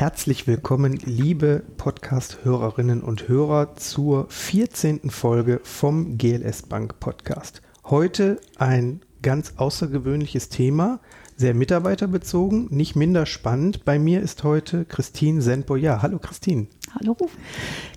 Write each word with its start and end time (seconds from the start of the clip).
Herzlich 0.00 0.46
willkommen, 0.46 0.98
liebe 1.04 1.62
Podcast-Hörerinnen 1.76 3.02
und 3.02 3.28
Hörer, 3.28 3.76
zur 3.76 4.30
14. 4.30 5.10
Folge 5.10 5.60
vom 5.62 6.16
GLS 6.16 6.62
Bank 6.62 7.00
Podcast. 7.00 7.60
Heute 7.84 8.40
ein 8.56 9.02
ganz 9.20 9.52
außergewöhnliches 9.58 10.48
Thema, 10.48 11.00
sehr 11.36 11.52
mitarbeiterbezogen, 11.52 12.68
nicht 12.70 12.96
minder 12.96 13.26
spannend. 13.26 13.84
Bei 13.84 13.98
mir 13.98 14.22
ist 14.22 14.42
heute 14.42 14.86
Christine 14.86 15.42
Senboya. 15.42 16.00
Hallo 16.00 16.18
Christine. 16.18 16.68
Hallo. 16.98 17.14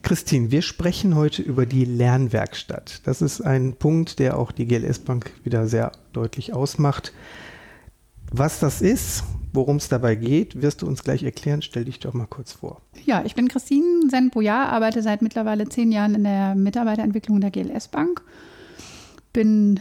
Christine, 0.01 0.51
wir 0.51 0.61
sprechen 0.61 1.15
heute 1.15 1.41
über 1.41 1.65
die 1.65 1.85
Lernwerkstatt. 1.85 2.99
Das 3.05 3.21
ist 3.21 3.39
ein 3.39 3.77
Punkt, 3.77 4.19
der 4.19 4.37
auch 4.37 4.51
die 4.51 4.67
GLS 4.67 4.99
Bank 4.99 5.31
wieder 5.45 5.69
sehr 5.69 5.93
deutlich 6.11 6.51
ausmacht. 6.51 7.13
Was 8.29 8.59
das 8.59 8.81
ist, 8.81 9.23
worum 9.53 9.77
es 9.77 9.87
dabei 9.87 10.15
geht, 10.15 10.61
wirst 10.61 10.81
du 10.81 10.87
uns 10.87 11.03
gleich 11.03 11.23
erklären. 11.23 11.61
Stell 11.61 11.85
dich 11.85 11.99
doch 11.99 12.13
mal 12.13 12.27
kurz 12.27 12.51
vor. 12.51 12.81
Ja, 13.05 13.23
ich 13.23 13.35
bin 13.35 13.47
Christine 13.47 14.09
Senboya, 14.09 14.65
arbeite 14.65 15.01
seit 15.01 15.21
mittlerweile 15.21 15.69
zehn 15.69 15.91
Jahren 15.91 16.15
in 16.15 16.23
der 16.23 16.55
Mitarbeiterentwicklung 16.55 17.39
der 17.39 17.51
GLS 17.51 17.87
Bank. 17.87 18.23
Bin 19.31 19.79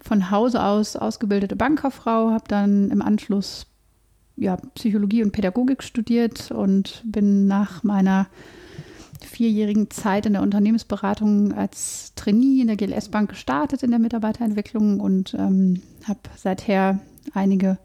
von 0.00 0.30
Hause 0.30 0.62
aus 0.62 0.96
ausgebildete 0.96 1.56
Bankkauffrau, 1.56 2.30
habe 2.30 2.44
dann 2.48 2.90
im 2.90 3.00
Anschluss 3.00 3.66
ja, 4.36 4.56
Psychologie 4.74 5.22
und 5.22 5.32
Pädagogik 5.32 5.82
studiert 5.82 6.50
und 6.50 7.02
bin 7.04 7.46
nach 7.46 7.82
meiner 7.84 8.26
vierjährigen 9.20 9.90
Zeit 9.90 10.26
in 10.26 10.32
der 10.32 10.42
Unternehmensberatung 10.42 11.52
als 11.52 12.12
Trainee 12.16 12.60
in 12.60 12.66
der 12.66 12.76
GLS 12.76 13.08
Bank 13.08 13.30
gestartet 13.30 13.84
in 13.84 13.90
der 13.90 14.00
Mitarbeiterentwicklung 14.00 14.98
und 14.98 15.34
ähm, 15.34 15.80
habe 16.08 16.20
seither 16.36 16.98
einige 17.32 17.78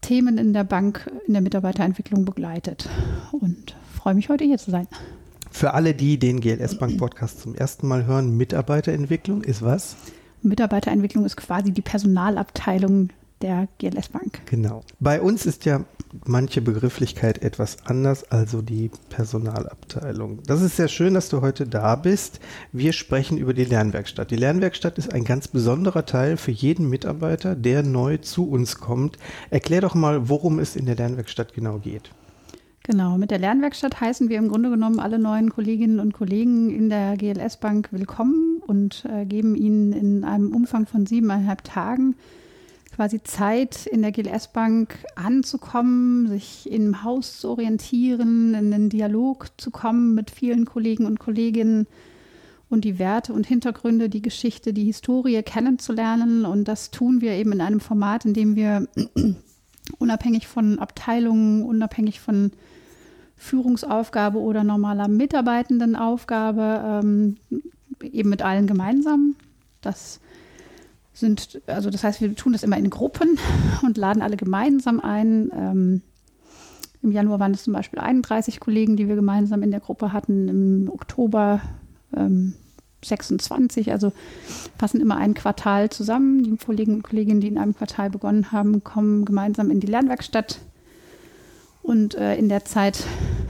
Themen 0.00 0.38
in 0.38 0.52
der 0.52 0.64
Bank 0.64 1.10
in 1.26 1.32
der 1.32 1.42
Mitarbeiterentwicklung 1.42 2.24
begleitet 2.24 2.88
und 3.32 3.76
freue 3.94 4.14
mich 4.14 4.28
heute 4.28 4.44
hier 4.44 4.58
zu 4.58 4.70
sein. 4.70 4.86
Für 5.50 5.74
alle, 5.74 5.94
die 5.94 6.18
den 6.18 6.40
GLS 6.40 6.78
Bank 6.78 6.98
Podcast 6.98 7.40
zum 7.40 7.54
ersten 7.54 7.88
Mal 7.88 8.06
hören, 8.06 8.36
Mitarbeiterentwicklung 8.36 9.42
ist 9.42 9.62
was? 9.62 9.96
Mitarbeiterentwicklung 10.42 11.24
ist 11.24 11.36
quasi 11.36 11.72
die 11.72 11.82
Personalabteilung 11.82 13.10
der 13.42 13.68
GLS 13.78 14.08
Bank. 14.08 14.40
Genau. 14.46 14.82
Bei 15.00 15.20
uns 15.20 15.46
ist 15.46 15.64
ja 15.64 15.84
manche 16.24 16.60
Begrifflichkeit 16.60 17.42
etwas 17.42 17.78
anders, 17.84 18.30
also 18.30 18.62
die 18.62 18.90
Personalabteilung. 19.10 20.42
Das 20.44 20.62
ist 20.62 20.76
sehr 20.76 20.88
schön, 20.88 21.14
dass 21.14 21.28
du 21.28 21.42
heute 21.42 21.66
da 21.66 21.96
bist. 21.96 22.40
Wir 22.72 22.92
sprechen 22.92 23.38
über 23.38 23.54
die 23.54 23.64
Lernwerkstatt. 23.64 24.30
Die 24.30 24.36
Lernwerkstatt 24.36 24.98
ist 24.98 25.12
ein 25.12 25.24
ganz 25.24 25.48
besonderer 25.48 26.06
Teil 26.06 26.36
für 26.36 26.52
jeden 26.52 26.88
Mitarbeiter, 26.88 27.54
der 27.54 27.82
neu 27.82 28.16
zu 28.18 28.48
uns 28.48 28.78
kommt. 28.78 29.18
Erklär 29.50 29.82
doch 29.82 29.94
mal, 29.94 30.28
worum 30.28 30.58
es 30.58 30.76
in 30.76 30.86
der 30.86 30.96
Lernwerkstatt 30.96 31.52
genau 31.52 31.78
geht. 31.78 32.10
Genau, 32.84 33.18
mit 33.18 33.32
der 33.32 33.40
Lernwerkstatt 33.40 34.00
heißen 34.00 34.28
wir 34.28 34.38
im 34.38 34.48
Grunde 34.48 34.70
genommen 34.70 35.00
alle 35.00 35.18
neuen 35.18 35.50
Kolleginnen 35.50 35.98
und 35.98 36.14
Kollegen 36.14 36.70
in 36.70 36.88
der 36.88 37.16
GLS 37.16 37.56
Bank 37.56 37.88
willkommen 37.90 38.62
und 38.64 39.04
äh, 39.12 39.26
geben 39.26 39.56
ihnen 39.56 39.92
in 39.92 40.22
einem 40.22 40.54
Umfang 40.54 40.86
von 40.86 41.04
siebeneinhalb 41.04 41.64
Tagen 41.64 42.14
quasi 42.96 43.22
Zeit 43.22 43.84
in 43.86 44.00
der 44.00 44.10
GLS 44.10 44.48
Bank 44.48 44.96
anzukommen, 45.16 46.28
sich 46.28 46.70
im 46.72 47.04
Haus 47.04 47.40
zu 47.40 47.50
orientieren, 47.50 48.54
in 48.54 48.70
den 48.70 48.88
Dialog 48.88 49.48
zu 49.58 49.70
kommen 49.70 50.14
mit 50.14 50.30
vielen 50.30 50.64
Kollegen 50.64 51.04
und 51.04 51.18
Kolleginnen 51.18 51.86
und 52.70 52.84
die 52.84 52.98
Werte 52.98 53.34
und 53.34 53.46
Hintergründe, 53.46 54.08
die 54.08 54.22
Geschichte, 54.22 54.72
die 54.72 54.86
Historie 54.86 55.42
kennenzulernen. 55.42 56.46
Und 56.46 56.68
das 56.68 56.90
tun 56.90 57.20
wir 57.20 57.32
eben 57.32 57.52
in 57.52 57.60
einem 57.60 57.80
Format, 57.80 58.24
in 58.24 58.32
dem 58.32 58.56
wir 58.56 58.88
unabhängig 59.98 60.48
von 60.48 60.78
Abteilungen, 60.78 61.64
unabhängig 61.64 62.18
von 62.18 62.50
Führungsaufgabe 63.36 64.38
oder 64.38 64.64
normaler 64.64 65.08
Mitarbeitendenaufgabe 65.08 67.02
ähm, 67.04 67.36
eben 68.00 68.30
mit 68.30 68.40
allen 68.40 68.66
gemeinsam. 68.66 69.36
Das 69.82 70.18
sind, 71.16 71.60
also 71.66 71.90
das 71.90 72.04
heißt, 72.04 72.20
wir 72.20 72.34
tun 72.34 72.52
das 72.52 72.62
immer 72.62 72.76
in 72.76 72.90
Gruppen 72.90 73.38
und 73.82 73.96
laden 73.96 74.22
alle 74.22 74.36
gemeinsam 74.36 75.00
ein. 75.00 75.50
Ähm, 75.54 76.02
Im 77.02 77.12
Januar 77.12 77.40
waren 77.40 77.54
es 77.54 77.64
zum 77.64 77.72
Beispiel 77.72 77.98
31 77.98 78.60
Kollegen, 78.60 78.96
die 78.96 79.08
wir 79.08 79.16
gemeinsam 79.16 79.62
in 79.62 79.70
der 79.70 79.80
Gruppe 79.80 80.12
hatten. 80.12 80.48
Im 80.48 80.90
Oktober 80.90 81.60
ähm, 82.14 82.54
26, 83.02 83.92
also 83.92 84.12
passen 84.78 85.00
immer 85.00 85.16
ein 85.16 85.34
Quartal 85.34 85.90
zusammen. 85.90 86.42
Die 86.42 86.56
Kollegen 86.56 86.94
und 86.94 87.02
Kolleginnen, 87.02 87.40
die 87.40 87.48
in 87.48 87.58
einem 87.58 87.74
Quartal 87.74 88.10
begonnen 88.10 88.52
haben, 88.52 88.84
kommen 88.84 89.24
gemeinsam 89.24 89.70
in 89.70 89.80
die 89.80 89.86
Lernwerkstatt. 89.86 90.60
Und 91.82 92.14
äh, 92.14 92.36
in 92.36 92.48
der 92.48 92.64
Zeit 92.64 93.04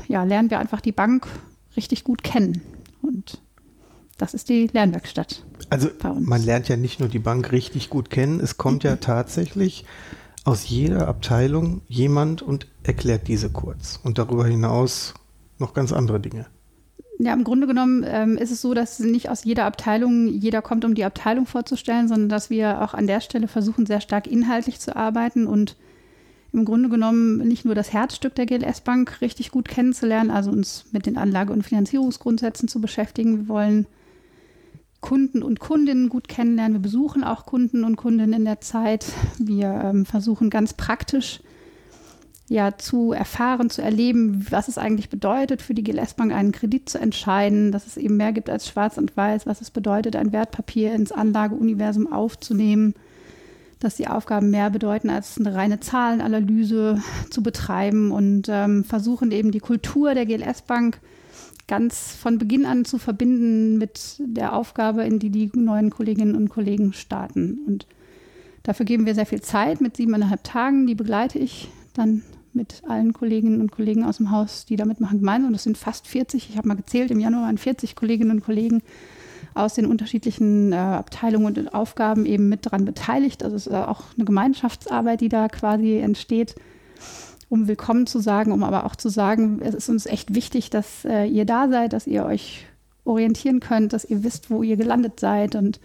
ja, 0.09 0.22
lernen 0.25 0.50
wir 0.50 0.59
einfach 0.59 0.81
die 0.81 0.93
Bank 0.93 1.26
richtig 1.76 2.05
gut 2.05 2.22
kennen. 2.22 2.62
Und 3.03 3.41
das 4.19 4.34
ist 4.34 4.49
die 4.49 4.69
Lernwerkstatt. 4.72 5.44
Also 5.71 5.88
man 6.19 6.43
lernt 6.43 6.69
ja 6.69 6.77
nicht 6.77 7.00
nur 7.00 7.09
die 7.09 7.19
Bank 7.19 7.53
richtig 7.53 7.91
gut 7.91 8.10
kennen, 8.10 8.41
es 8.41 8.56
kommt 8.56 8.84
ja 8.84 8.97
tatsächlich 8.97 9.84
aus 10.44 10.69
jeder 10.69 11.09
Abteilung 11.09 11.82
jemand 11.88 12.41
und 12.41 12.69
erklärt 12.84 13.26
diese 13.26 13.50
kurz. 13.50 13.99
Und 14.05 14.19
darüber 14.19 14.47
hinaus 14.47 15.15
noch 15.59 15.75
ganz 15.75 15.93
andere 15.93 16.21
Dinge. 16.21 16.47
Ja, 17.19 17.32
im 17.32 17.44
Grunde 17.44 17.66
genommen 17.66 18.05
ähm, 18.06 18.37
ist 18.37 18.53
es 18.53 18.60
so, 18.60 18.75
dass 18.75 19.00
nicht 19.00 19.31
aus 19.31 19.44
jeder 19.44 19.65
Abteilung 19.65 20.28
jeder 20.28 20.62
kommt, 20.62 20.84
um 20.84 20.94
die 20.94 21.05
Abteilung 21.05 21.47
vorzustellen, 21.47 22.09
sondern 22.09 22.28
dass 22.28 22.50
wir 22.50 22.82
auch 22.82 22.94
an 22.94 23.06
der 23.06 23.21
Stelle 23.21 23.49
versuchen, 23.49 23.87
sehr 23.87 24.00
stark 24.00 24.26
inhaltlich 24.26 24.78
zu 24.81 24.94
arbeiten 24.94 25.47
und 25.47 25.76
im 26.53 26.65
Grunde 26.65 26.88
genommen 26.88 27.38
nicht 27.38 27.65
nur 27.65 27.75
das 27.75 27.93
Herzstück 27.93 28.34
der 28.34 28.47
GLS 28.47 28.82
Bank 28.82 29.21
richtig 29.21 29.50
gut 29.50 29.69
kennenzulernen, 29.69 30.31
also 30.31 30.50
uns 30.50 30.87
mit 30.93 31.06
den 31.06 31.16
Anlage- 31.16 31.53
und 31.53 31.62
Finanzierungsgrundsätzen 31.62 32.69
zu 32.69 32.81
beschäftigen. 32.81 33.38
Wir 33.38 33.49
wollen 33.49 33.87
Kunden 35.06 35.44
und 35.44 35.61
Kundinnen 35.61 36.09
gut 36.09 36.27
kennenlernen. 36.27 36.78
Wir 36.78 36.83
besuchen 36.83 37.22
auch 37.22 37.47
Kunden 37.47 37.84
und 37.84 37.94
Kundinnen 37.94 38.33
in 38.33 38.44
der 38.44 38.61
Zeit. 38.61 39.06
Wir 39.39 39.69
ähm, 39.84 40.05
versuchen 40.05 40.50
ganz 40.50 40.75
praktisch 40.75 41.43
ja 42.49 42.77
zu 42.77 43.12
erfahren, 43.12 43.71
zu 43.71 43.83
erleben, 43.83 44.44
was 44.50 44.67
es 44.67 44.78
eigentlich 44.78 45.09
bedeutet, 45.09 45.62
für 45.62 45.75
die 45.75 45.84
GLS 45.84 46.15
Bank 46.15 46.33
einen 46.33 46.50
Kredit 46.50 46.89
zu 46.89 46.99
entscheiden, 46.99 47.71
dass 47.71 47.87
es 47.87 47.97
eben 47.97 48.17
mehr 48.17 48.33
gibt 48.33 48.50
als 48.50 48.67
schwarz 48.67 48.99
und 48.99 49.17
weiß, 49.17 49.47
was 49.47 49.61
es 49.61 49.71
bedeutet, 49.71 50.17
ein 50.17 50.33
Wertpapier 50.33 50.93
ins 50.93 51.12
Anlageuniversum 51.12 52.12
aufzunehmen, 52.12 52.94
dass 53.78 53.94
die 53.94 54.09
Aufgaben 54.09 54.50
mehr 54.50 54.71
bedeuten, 54.71 55.09
als 55.09 55.38
eine 55.38 55.55
reine 55.55 55.78
Zahlenanalyse 55.78 57.00
zu 57.31 57.44
betreiben 57.44 58.11
und 58.11 58.49
ähm, 58.49 58.83
versuchen 58.83 59.31
eben 59.31 59.53
die 59.53 59.61
Kultur 59.61 60.15
der 60.15 60.27
GLS 60.27 60.62
Bank 60.62 60.99
ganz 61.69 62.15
von 62.15 62.38
Beginn 62.38 62.65
an 62.65 62.84
zu 62.84 62.99
verbinden 62.99 63.78
mit 63.78 64.16
der 64.19 64.54
Aufgabe, 64.54 65.03
in 65.03 65.19
die 65.19 65.31
die 65.31 65.50
neuen 65.54 65.91
Kolleginnen 65.91 66.37
und 66.37 66.49
Kollegen 66.49 66.93
starten. 66.93 67.59
Und 67.66 67.87
dafür 68.62 68.87
geben 68.87 69.06
wir 69.06 69.15
sehr 69.15 69.27
viel 69.27 69.41
Zeit 69.41 69.81
mit 69.81 69.97
siebeneinhalb 69.97 70.44
Tagen. 70.44 70.87
Die 70.87 70.94
begleite 70.94 71.38
ich 71.38 71.69
dann 71.94 72.22
mit 72.53 72.82
allen 72.88 73.12
Kolleginnen 73.12 73.60
und 73.60 73.71
Kollegen 73.71 74.05
aus 74.05 74.16
dem 74.16 74.31
Haus, 74.31 74.65
die 74.65 74.76
da 74.76 74.84
mitmachen, 74.84 75.19
gemeinsam. 75.19 75.53
Das 75.53 75.65
sind 75.65 75.76
fast 75.76 76.06
40. 76.06 76.49
Ich 76.50 76.56
habe 76.56 76.69
mal 76.69 76.75
gezählt, 76.75 77.10
im 77.10 77.21
Januar 77.21 77.43
waren 77.43 77.59
40 77.59 77.97
Kolleginnen 77.97 78.31
und 78.31 78.44
Kollegen 78.44 78.82
aus 79.55 79.75
den 79.75 79.87
unterschiedlichen 79.87 80.72
äh, 80.72 80.76
Abteilungen 80.76 81.47
und 81.47 81.75
Aufgaben 81.75 82.26
eben 82.26 82.49
mit 82.49 82.66
daran 82.66 82.84
beteiligt. 82.84 83.43
Also 83.43 83.56
es 83.56 83.66
ist 83.66 83.75
auch 83.75 84.05
eine 84.16 84.25
Gemeinschaftsarbeit, 84.25 85.21
die 85.21 85.28
da 85.28 85.49
quasi 85.49 85.99
entsteht 85.99 86.55
um 87.48 87.68
willkommen 87.68 88.06
zu 88.06 88.18
sagen, 88.18 88.52
um 88.52 88.62
aber 88.62 88.84
auch 88.84 88.96
zu 88.96 89.08
sagen, 89.08 89.60
es 89.62 89.74
ist 89.74 89.88
uns 89.88 90.06
echt 90.06 90.34
wichtig, 90.34 90.70
dass 90.70 91.04
äh, 91.04 91.25
ihr 91.26 91.44
da 91.44 91.69
seid, 91.69 91.93
dass 91.93 92.06
ihr 92.06 92.25
euch 92.25 92.66
orientieren 93.04 93.60
könnt, 93.60 93.93
dass 93.93 94.04
ihr 94.04 94.25
wisst, 94.25 94.50
wo 94.50 94.62
ihr 94.62 94.76
gelandet 94.76 95.20
seid 95.20 95.54
und 95.54 95.81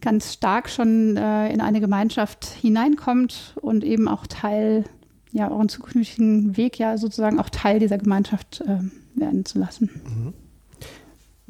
ganz 0.00 0.32
stark 0.32 0.70
schon 0.70 1.16
äh, 1.16 1.52
in 1.52 1.60
eine 1.60 1.80
Gemeinschaft 1.80 2.44
hineinkommt 2.46 3.56
und 3.60 3.84
eben 3.84 4.08
auch 4.08 4.26
Teil, 4.26 4.84
ja, 5.32 5.50
euren 5.50 5.68
zukünftigen 5.68 6.56
Weg 6.56 6.78
ja 6.78 6.96
sozusagen 6.96 7.38
auch 7.38 7.50
Teil 7.50 7.80
dieser 7.80 7.98
Gemeinschaft 7.98 8.62
äh, 8.62 8.78
werden 9.18 9.44
zu 9.44 9.58
lassen. 9.58 9.90
Mhm. 10.04 10.32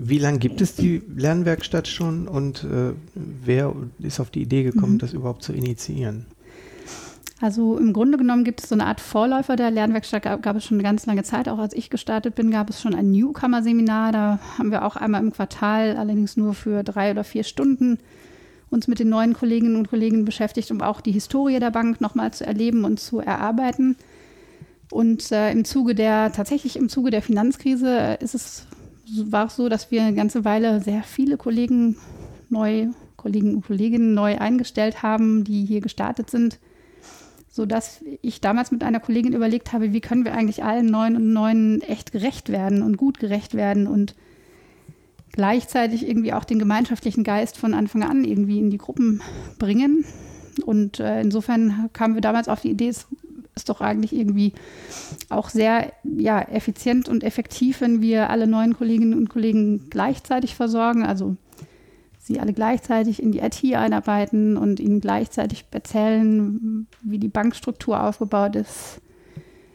Wie 0.02 0.18
lange 0.18 0.38
gibt 0.38 0.62
es 0.62 0.74
die 0.74 1.02
Lernwerkstatt 1.14 1.86
schon 1.86 2.26
und 2.26 2.64
äh, 2.64 2.94
wer 3.14 3.74
ist 3.98 4.18
auf 4.18 4.30
die 4.30 4.40
Idee 4.40 4.62
gekommen, 4.62 4.94
mhm. 4.94 4.98
das 4.98 5.12
überhaupt 5.12 5.42
zu 5.42 5.52
initiieren? 5.52 6.24
Also 7.40 7.78
im 7.78 7.94
Grunde 7.94 8.18
genommen 8.18 8.44
gibt 8.44 8.62
es 8.62 8.68
so 8.68 8.74
eine 8.74 8.84
Art 8.84 9.00
Vorläufer 9.00 9.56
der 9.56 9.70
Lernwerkstatt, 9.70 10.24
gab, 10.24 10.42
gab, 10.42 10.56
es 10.56 10.64
schon 10.66 10.76
eine 10.76 10.82
ganz 10.82 11.06
lange 11.06 11.22
Zeit. 11.22 11.48
Auch 11.48 11.58
als 11.58 11.72
ich 11.72 11.88
gestartet 11.88 12.34
bin, 12.34 12.50
gab 12.50 12.68
es 12.68 12.82
schon 12.82 12.94
ein 12.94 13.10
Newcomer-Seminar. 13.12 14.12
Da 14.12 14.38
haben 14.58 14.70
wir 14.70 14.84
auch 14.84 14.96
einmal 14.96 15.22
im 15.22 15.32
Quartal, 15.32 15.96
allerdings 15.96 16.36
nur 16.36 16.52
für 16.52 16.82
drei 16.82 17.10
oder 17.10 17.24
vier 17.24 17.42
Stunden, 17.42 17.98
uns 18.68 18.88
mit 18.88 18.98
den 18.98 19.08
neuen 19.08 19.32
Kolleginnen 19.32 19.76
und 19.76 19.88
Kollegen 19.88 20.26
beschäftigt, 20.26 20.70
um 20.70 20.82
auch 20.82 21.00
die 21.00 21.12
Historie 21.12 21.58
der 21.58 21.70
Bank 21.70 22.02
nochmal 22.02 22.30
zu 22.30 22.46
erleben 22.46 22.84
und 22.84 23.00
zu 23.00 23.20
erarbeiten. 23.20 23.96
Und 24.90 25.32
äh, 25.32 25.50
im 25.50 25.64
Zuge 25.64 25.94
der, 25.94 26.32
tatsächlich 26.32 26.76
im 26.76 26.90
Zuge 26.90 27.10
der 27.10 27.22
Finanzkrise 27.22 28.18
ist 28.20 28.34
es, 28.34 28.66
war 29.08 29.46
es 29.46 29.56
so, 29.56 29.70
dass 29.70 29.90
wir 29.90 30.02
eine 30.02 30.14
ganze 30.14 30.44
Weile 30.44 30.82
sehr 30.82 31.02
viele 31.04 31.38
Kollegen 31.38 31.96
neu, 32.50 32.88
Kollegen 33.16 33.54
und 33.54 33.66
Kolleginnen 33.66 34.12
neu 34.12 34.36
eingestellt 34.36 35.02
haben, 35.02 35.42
die 35.44 35.64
hier 35.64 35.80
gestartet 35.80 36.28
sind 36.28 36.58
sodass 37.50 38.02
ich 38.22 38.40
damals 38.40 38.70
mit 38.70 38.84
einer 38.84 39.00
Kollegin 39.00 39.32
überlegt 39.32 39.72
habe, 39.72 39.92
wie 39.92 40.00
können 40.00 40.24
wir 40.24 40.32
eigentlich 40.32 40.62
allen 40.62 40.86
neun 40.86 41.16
und 41.16 41.32
neun 41.32 41.80
echt 41.82 42.12
gerecht 42.12 42.48
werden 42.48 42.82
und 42.82 42.96
gut 42.96 43.18
gerecht 43.18 43.54
werden 43.54 43.88
und 43.88 44.14
gleichzeitig 45.32 46.06
irgendwie 46.08 46.32
auch 46.32 46.44
den 46.44 46.60
gemeinschaftlichen 46.60 47.24
Geist 47.24 47.58
von 47.58 47.74
Anfang 47.74 48.04
an 48.04 48.24
irgendwie 48.24 48.58
in 48.58 48.70
die 48.70 48.78
Gruppen 48.78 49.20
bringen. 49.58 50.04
Und 50.64 51.00
äh, 51.00 51.20
insofern 51.20 51.90
kamen 51.92 52.14
wir 52.14 52.20
damals 52.20 52.48
auf 52.48 52.60
die 52.60 52.70
Idee, 52.70 52.88
es 52.88 53.06
ist 53.54 53.68
doch 53.68 53.80
eigentlich 53.80 54.14
irgendwie 54.14 54.52
auch 55.28 55.48
sehr 55.48 55.92
ja, 56.04 56.40
effizient 56.40 57.08
und 57.08 57.24
effektiv, 57.24 57.80
wenn 57.80 58.00
wir 58.00 58.30
alle 58.30 58.46
neuen 58.46 58.76
Kolleginnen 58.76 59.14
und 59.14 59.28
Kollegen 59.28 59.90
gleichzeitig 59.90 60.54
versorgen. 60.54 61.04
Also 61.04 61.36
sie 62.20 62.38
alle 62.38 62.52
gleichzeitig 62.52 63.22
in 63.22 63.32
die 63.32 63.40
IT 63.40 63.64
einarbeiten 63.74 64.56
und 64.56 64.78
ihnen 64.78 65.00
gleichzeitig 65.00 65.64
erzählen, 65.70 66.86
wie 67.02 67.18
die 67.18 67.28
Bankstruktur 67.28 68.02
aufgebaut 68.02 68.56
ist. 68.56 69.00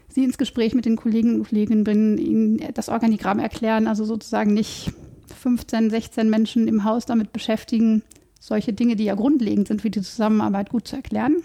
Sie 0.08 0.24
ins 0.24 0.38
Gespräch 0.38 0.74
mit 0.76 0.86
den 0.86 0.96
Kollegen 0.96 1.36
und 1.36 1.50
Kolleginnen 1.50 1.84
bringen, 1.84 2.18
ihnen 2.18 2.60
das 2.74 2.88
Organigramm 2.88 3.40
erklären, 3.40 3.88
also 3.88 4.06
sozusagen 4.06 4.54
nicht 4.54 4.94
15, 5.36 5.90
16 5.90 6.30
Menschen 6.30 6.68
im 6.68 6.84
Haus 6.84 7.06
damit 7.06 7.34
beschäftigen, 7.34 8.04
solche 8.40 8.74
Dinge, 8.74 8.96
die 8.96 9.06
ja 9.06 9.16
grundlegend 9.16 9.68
sind, 9.68 9.84
wie 9.84 9.90
die 9.90 10.02
Zusammenarbeit 10.02 10.70
gut 10.70 10.88
zu 10.88 10.96
erklären, 10.96 11.38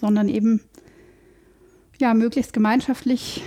sondern 0.00 0.28
eben 0.28 0.60
ja 1.98 2.12
möglichst 2.12 2.52
gemeinschaftlich 2.52 3.42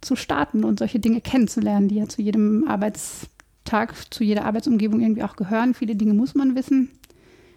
zu 0.00 0.16
starten 0.16 0.64
und 0.64 0.80
solche 0.80 0.98
Dinge 0.98 1.20
kennenzulernen, 1.20 1.88
die 1.88 1.94
ja 1.94 2.08
zu 2.08 2.22
jedem 2.22 2.64
Arbeits 2.68 3.28
Tag 3.66 3.94
zu 4.12 4.24
jeder 4.24 4.44
Arbeitsumgebung 4.46 5.00
irgendwie 5.00 5.22
auch 5.22 5.36
gehören. 5.36 5.74
Viele 5.74 5.96
Dinge 5.96 6.14
muss 6.14 6.34
man 6.34 6.56
wissen. 6.56 6.90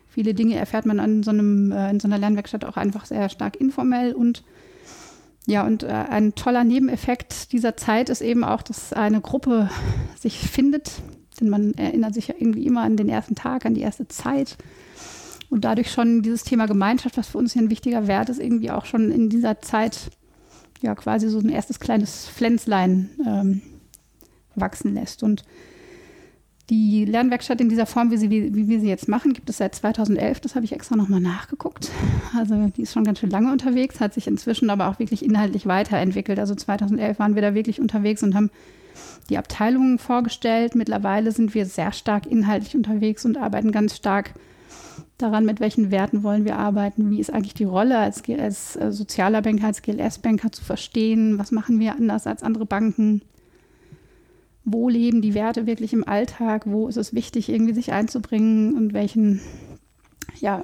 Viele 0.10 0.34
Dinge 0.34 0.56
erfährt 0.56 0.86
man 0.86 1.00
an 1.00 1.24
so 1.24 1.32
einem, 1.32 1.72
äh, 1.72 1.90
in 1.90 2.00
so 2.00 2.08
einer 2.08 2.18
Lernwerkstatt 2.18 2.66
auch 2.66 2.78
einfach 2.78 3.06
sehr 3.06 3.30
stark 3.30 3.56
informell 3.56 4.14
und 4.14 4.44
ja, 5.46 5.66
und 5.66 5.82
äh, 5.82 5.88
ein 5.88 6.36
toller 6.36 6.64
Nebeneffekt 6.64 7.54
dieser 7.54 7.76
Zeit 7.76 8.10
ist 8.10 8.22
eben 8.22 8.44
auch, 8.44 8.62
dass 8.62 8.94
eine 8.94 9.20
Gruppe 9.20 9.72
sich 10.20 10.38
findet, 10.38 11.02
denn 11.40 11.50
man 11.50 11.74
erinnert 11.74 12.14
sich 12.14 12.28
ja 12.28 12.36
irgendwie 12.38 12.68
immer 12.68 12.82
an 12.82 12.98
den 12.98 13.10
ersten 13.10 13.34
Tag, 13.34 13.66
an 13.66 13.74
die 13.74 13.82
erste 13.82 14.08
Zeit. 14.08 14.58
Und 15.50 15.66
dadurch 15.66 15.92
schon 15.92 16.22
dieses 16.22 16.44
Thema 16.44 16.68
Gemeinschaft, 16.68 17.18
was 17.18 17.30
für 17.30 17.40
uns 17.40 17.54
hier 17.54 17.64
ein 17.64 17.72
wichtiger 17.72 18.06
Wert 18.06 18.30
ist, 18.30 18.40
irgendwie 18.40 18.70
auch 18.70 18.86
schon 18.86 19.12
in 19.12 19.30
dieser 19.30 19.60
Zeit 19.62 20.12
ja 20.82 20.94
quasi 20.94 21.30
so 21.30 21.40
ein 21.40 21.50
erstes 21.50 21.80
kleines 21.80 22.28
Pflänzlein 22.30 23.10
ähm, 23.26 23.62
wachsen 24.54 24.94
lässt. 24.94 25.24
Und 25.24 25.44
die 26.70 27.06
Lernwerkstatt 27.06 27.62
in 27.62 27.70
dieser 27.70 27.86
Form, 27.86 28.12
wie, 28.12 28.18
sie, 28.18 28.30
wie, 28.30 28.54
wie 28.56 28.68
wir 28.68 28.80
sie 28.80 28.90
jetzt 28.90 29.08
machen, 29.08 29.34
gibt 29.34 29.50
es 29.50 29.58
seit 29.58 29.74
2011. 29.74 30.40
Das 30.40 30.56
habe 30.56 30.66
ich 30.66 30.72
extra 30.72 30.96
nochmal 30.96 31.20
nachgeguckt. 31.20 31.90
Also 32.38 32.68
die 32.76 32.84
ist 32.84 32.94
schon 32.94 33.04
ganz 33.04 33.20
schön 33.20 33.30
lange 33.30 33.52
unterwegs, 33.52 34.00
hat 34.00 34.14
sich 34.14 34.28
inzwischen 34.28 34.70
aber 34.70 34.88
auch 34.88 35.00
wirklich 35.00 35.26
inhaltlich 35.26 35.66
weiterentwickelt. 35.66 36.40
Also 36.40 36.56
2011 36.56 37.18
waren 37.20 37.36
wir 37.36 37.42
da 37.42 37.54
wirklich 37.54 37.82
unterwegs 37.82 38.22
und 38.22 38.36
haben 38.36 38.52
die 39.30 39.38
Abteilungen 39.38 39.98
vorgestellt. 39.98 40.76
Mittlerweile 40.76 41.32
sind 41.32 41.54
wir 41.54 41.66
sehr 41.66 41.92
stark 41.92 42.26
inhaltlich 42.26 42.76
unterwegs 42.76 43.26
und 43.26 43.38
arbeiten 43.38 43.72
ganz 43.72 43.96
stark 43.96 44.34
daran, 45.18 45.46
mit 45.46 45.60
welchen 45.60 45.92
Werten 45.92 46.24
wollen 46.24 46.46
wir 46.46 46.58
arbeiten, 46.58 47.10
wie 47.10 47.20
ist 47.20 47.34
eigentlich 47.34 47.54
die 47.54 47.66
Rolle 47.66 47.98
als, 47.98 48.24
als 48.30 48.76
äh, 48.76 48.92
sozialer 48.92 49.42
Banker, 49.42 49.68
als 49.68 49.82
GLS-Banker 49.82 50.52
zu 50.52 50.64
verstehen, 50.64 51.38
was 51.38 51.52
machen 51.52 51.80
wir 51.80 51.94
anders 51.94 52.26
als 52.26 52.42
andere 52.42 52.66
Banken 52.66 53.22
wo 54.72 54.90
leben 54.90 55.22
die 55.22 55.34
Werte 55.34 55.66
wirklich 55.66 55.94
im 55.94 56.08
Alltag, 56.08 56.64
wo 56.66 56.88
ist 56.88 56.98
es 56.98 57.14
wichtig, 57.14 57.50
irgendwie 57.50 57.74
sich 57.74 57.92
einzubringen 57.92 58.76
und 58.76 58.94
welchen, 58.94 59.42
ja, 60.40 60.64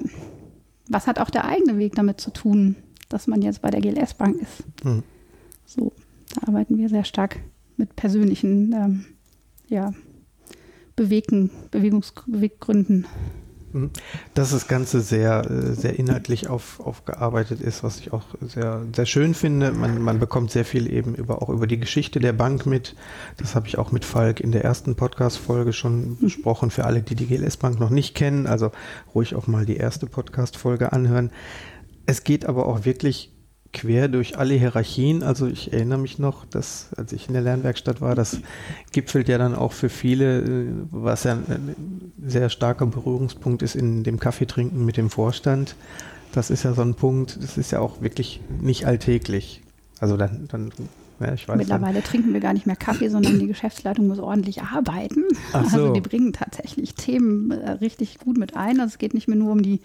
was 0.88 1.08
hat 1.08 1.20
auch 1.20 1.30
der 1.30 1.46
eigene 1.46 1.78
Weg 1.78 1.96
damit 1.96 2.22
zu 2.22 2.32
tun, 2.32 2.76
dass 3.10 3.28
man 3.28 3.42
jetzt 3.42 3.62
bei 3.62 3.70
der 3.70 3.82
GLS 3.82 4.14
Bank 4.14 4.42
ist. 4.42 4.64
Mhm. 4.84 5.04
So, 5.66 5.94
da 6.34 6.48
arbeiten 6.48 6.78
wir 6.78 6.90
sehr 6.90 7.04
stark 7.04 7.40
mit 7.78 7.96
persönlichen, 7.96 8.74
ähm, 8.74 9.06
ja, 9.68 9.94
bewegten, 10.96 11.50
Bewegungsbeweggründen. 11.72 13.06
Mhm. 13.76 13.90
Dass 14.34 14.52
das 14.52 14.70
Ganze 14.70 15.02
sehr, 15.02 15.50
äh, 15.52 15.74
sehr 15.74 16.00
inhaltlich 16.00 16.48
auf, 16.48 16.80
aufgearbeitet 16.80 17.60
ist, 17.60 17.84
was 17.84 18.00
ich 18.00 18.14
auch 18.14 18.24
sehr, 18.42 18.82
sehr 18.96 19.06
schön 19.06 19.34
finde. 19.34 19.74
Man, 19.74 20.02
man 20.02 20.18
bekommt 20.18 20.52
sehr 20.52 20.64
viel 20.64 20.92
eben 20.92 21.14
über, 21.14 21.42
auch 21.42 21.50
über 21.50 21.68
die 21.68 21.78
Geschichte 21.78 22.22
der 22.22 22.32
Bank 22.32 22.66
mit. 22.66 22.96
Das 23.36 23.54
habe 23.54 23.68
ich 23.68 23.78
auch 23.78 23.92
mit 23.92 24.06
Falk 24.06 24.40
in 24.40 24.54
der 24.54 24.64
ersten 24.64 24.96
Podcast-Folge 24.96 25.74
schon 25.74 26.12
mhm. 26.12 26.18
besprochen. 26.22 26.72
Für 26.72 26.86
alle, 26.86 27.02
die 27.02 27.16
die 27.16 27.28
GLS 27.28 27.58
Bank 27.58 27.78
noch 27.80 27.90
nicht 27.90 28.16
kennen, 28.16 28.48
also 28.48 28.72
ruhig 29.14 29.36
auch 29.36 29.48
mal 29.48 29.66
die 29.66 29.76
erste 29.76 30.06
Podcast-Folge 30.08 30.94
anhören. 30.94 31.30
Es 32.06 32.24
geht 32.24 32.46
aber 32.46 32.68
auch 32.68 32.86
wirklich 32.86 33.35
quer 33.76 34.08
durch 34.08 34.38
alle 34.38 34.54
Hierarchien. 34.56 35.22
Also 35.22 35.48
ich 35.48 35.74
erinnere 35.74 36.00
mich 36.00 36.18
noch, 36.18 36.46
dass 36.46 36.88
als 36.96 37.12
ich 37.12 37.28
in 37.28 37.34
der 37.34 37.44
Lernwerkstatt 37.44 38.02
war, 38.02 38.16
das 38.16 38.40
gipfelt 38.94 39.28
ja 39.28 39.38
dann 39.38 39.54
auch 39.54 39.74
für 39.74 39.90
viele, 39.90 40.40
äh, 40.40 40.68
was 40.92 41.26
ja 41.26 41.34
ein 41.34 42.14
sehr 42.26 42.50
starker 42.50 42.86
Berührungspunkt 42.88 43.62
ist 43.62 43.76
in 43.76 44.04
dem 44.04 44.20
Kaffeetrinken 44.20 44.84
mit 44.86 44.98
dem 44.98 45.10
Vorstand. 45.10 45.76
Das 46.32 46.50
ist 46.50 46.64
ja 46.64 46.74
so 46.74 46.82
ein 46.82 46.96
Punkt, 46.96 47.38
das 47.42 47.58
ist 47.58 47.72
ja 47.72 47.80
auch 47.80 48.02
wirklich 48.02 48.42
nicht 48.62 48.88
alltäglich. 48.88 49.62
Also 50.00 50.18
dann, 50.18 50.48
dann 50.48 50.72
ja, 51.20 51.34
Mittlerweile 51.56 51.94
dann. 51.94 52.04
trinken 52.04 52.34
wir 52.34 52.42
gar 52.42 52.54
nicht 52.54 52.66
mehr 52.66 52.76
Kaffee, 52.76 53.08
sondern 53.08 53.40
die 53.40 53.48
Geschäftsleitung 53.48 54.08
muss 54.08 54.20
ordentlich 54.20 54.64
arbeiten. 54.64 55.24
So. 55.52 55.58
Also 55.58 55.94
die 55.94 56.02
bringen 56.02 56.34
tatsächlich 56.34 56.96
Themen 56.96 57.52
äh, 57.52 57.72
richtig 57.72 58.20
gut 58.20 58.38
mit 58.38 58.58
ein. 58.58 58.80
Also 58.82 58.94
es 58.94 58.98
geht 58.98 59.14
nicht 59.14 59.28
mehr 59.30 59.38
nur 59.38 59.52
um 59.54 59.62
die 59.62 59.80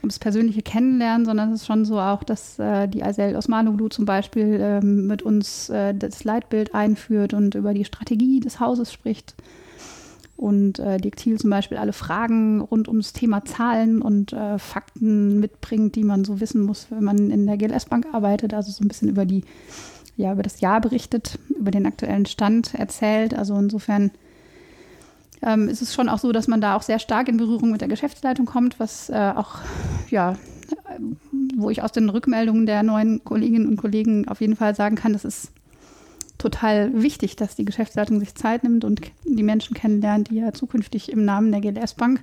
ums 0.00 0.18
persönliche 0.18 0.62
Kennenlernen, 0.62 1.24
sondern 1.24 1.52
es 1.52 1.62
ist 1.62 1.66
schon 1.66 1.84
so 1.84 1.98
auch, 1.98 2.22
dass 2.22 2.58
äh, 2.58 2.88
die 2.88 3.02
Azel 3.02 3.36
Osmanoglu 3.36 3.88
zum 3.88 4.04
Beispiel 4.04 4.58
ähm, 4.60 5.06
mit 5.06 5.22
uns 5.22 5.68
äh, 5.68 5.94
das 5.94 6.24
Leitbild 6.24 6.74
einführt 6.74 7.34
und 7.34 7.54
über 7.54 7.74
die 7.74 7.84
Strategie 7.84 8.40
des 8.40 8.60
Hauses 8.60 8.92
spricht. 8.92 9.34
Und 10.36 10.78
äh, 10.78 10.98
Diktil 10.98 11.38
zum 11.38 11.48
Beispiel 11.48 11.78
alle 11.78 11.94
Fragen 11.94 12.60
rund 12.60 12.88
ums 12.88 13.14
Thema 13.14 13.44
Zahlen 13.44 14.02
und 14.02 14.34
äh, 14.34 14.58
Fakten 14.58 15.40
mitbringt, 15.40 15.96
die 15.96 16.04
man 16.04 16.24
so 16.24 16.40
wissen 16.40 16.60
muss, 16.62 16.88
wenn 16.90 17.04
man 17.04 17.30
in 17.30 17.46
der 17.46 17.56
GLS-Bank 17.56 18.06
arbeitet. 18.12 18.52
Also 18.52 18.70
so 18.70 18.84
ein 18.84 18.88
bisschen 18.88 19.08
über 19.08 19.24
die, 19.24 19.44
ja, 20.18 20.32
über 20.32 20.42
das 20.42 20.60
Jahr 20.60 20.82
berichtet, 20.82 21.38
über 21.48 21.70
den 21.70 21.86
aktuellen 21.86 22.26
Stand 22.26 22.74
erzählt. 22.74 23.34
Also 23.34 23.56
insofern 23.56 24.10
ähm, 25.42 25.68
ist 25.68 25.82
es 25.82 25.94
schon 25.94 26.08
auch 26.08 26.18
so, 26.18 26.32
dass 26.32 26.48
man 26.48 26.60
da 26.60 26.76
auch 26.76 26.82
sehr 26.82 26.98
stark 26.98 27.28
in 27.28 27.36
Berührung 27.36 27.70
mit 27.70 27.80
der 27.80 27.88
Geschäftsleitung 27.88 28.46
kommt, 28.46 28.80
was 28.80 29.10
äh, 29.10 29.32
auch, 29.34 29.56
ja, 30.10 30.36
wo 31.56 31.70
ich 31.70 31.82
aus 31.82 31.92
den 31.92 32.08
Rückmeldungen 32.08 32.66
der 32.66 32.82
neuen 32.82 33.22
Kolleginnen 33.24 33.68
und 33.68 33.76
Kollegen 33.76 34.28
auf 34.28 34.40
jeden 34.40 34.56
Fall 34.56 34.74
sagen 34.74 34.96
kann, 34.96 35.12
das 35.12 35.24
ist 35.24 35.52
total 36.38 37.02
wichtig, 37.02 37.36
dass 37.36 37.56
die 37.56 37.64
Geschäftsleitung 37.64 38.20
sich 38.20 38.34
Zeit 38.34 38.62
nimmt 38.62 38.84
und 38.84 39.00
die 39.24 39.42
Menschen 39.42 39.74
kennenlernt, 39.74 40.30
die 40.30 40.36
ja 40.36 40.52
zukünftig 40.52 41.10
im 41.10 41.24
Namen 41.24 41.50
der 41.50 41.60
GLS 41.60 41.94
Bank 41.94 42.22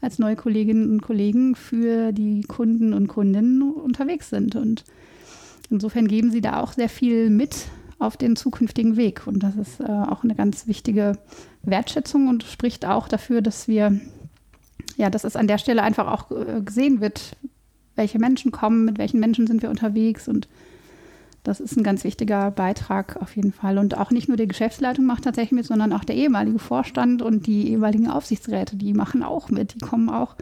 als 0.00 0.18
neue 0.18 0.36
Kolleginnen 0.36 0.90
und 0.90 1.02
Kollegen 1.02 1.54
für 1.54 2.12
die 2.12 2.42
Kunden 2.42 2.92
und 2.92 3.08
Kundinnen 3.08 3.62
unterwegs 3.62 4.30
sind. 4.30 4.56
Und 4.56 4.84
insofern 5.70 6.08
geben 6.08 6.30
sie 6.30 6.40
da 6.40 6.60
auch 6.60 6.72
sehr 6.72 6.88
viel 6.88 7.30
mit 7.30 7.68
auf 7.98 8.16
den 8.16 8.36
zukünftigen 8.36 8.96
Weg. 8.96 9.26
Und 9.26 9.42
das 9.42 9.56
ist 9.56 9.80
äh, 9.80 9.84
auch 9.84 10.24
eine 10.24 10.34
ganz 10.34 10.66
wichtige 10.66 11.18
Wertschätzung 11.62 12.28
und 12.28 12.44
spricht 12.44 12.86
auch 12.86 13.08
dafür, 13.08 13.42
dass 13.42 13.68
wir, 13.68 14.00
ja, 14.96 15.10
dass 15.10 15.24
es 15.24 15.36
an 15.36 15.46
der 15.46 15.58
Stelle 15.58 15.82
einfach 15.82 16.06
auch 16.06 16.30
äh, 16.30 16.60
gesehen 16.62 17.00
wird, 17.00 17.36
welche 17.96 18.18
Menschen 18.18 18.52
kommen, 18.52 18.84
mit 18.84 18.98
welchen 18.98 19.20
Menschen 19.20 19.46
sind 19.46 19.62
wir 19.62 19.70
unterwegs 19.70 20.28
und 20.28 20.48
das 21.42 21.58
ist 21.58 21.76
ein 21.76 21.82
ganz 21.82 22.04
wichtiger 22.04 22.50
Beitrag 22.50 23.16
auf 23.20 23.34
jeden 23.34 23.52
Fall. 23.52 23.78
Und 23.78 23.96
auch 23.96 24.10
nicht 24.10 24.28
nur 24.28 24.36
die 24.36 24.46
Geschäftsleitung 24.46 25.06
macht 25.06 25.24
tatsächlich 25.24 25.52
mit, 25.52 25.66
sondern 25.66 25.92
auch 25.92 26.04
der 26.04 26.16
ehemalige 26.16 26.58
Vorstand 26.58 27.22
und 27.22 27.46
die 27.46 27.70
ehemaligen 27.70 28.08
Aufsichtsräte, 28.08 28.76
die 28.76 28.92
machen 28.92 29.22
auch 29.22 29.48
mit, 29.48 29.74
die 29.74 29.78
kommen 29.78 30.10
auch, 30.10 30.36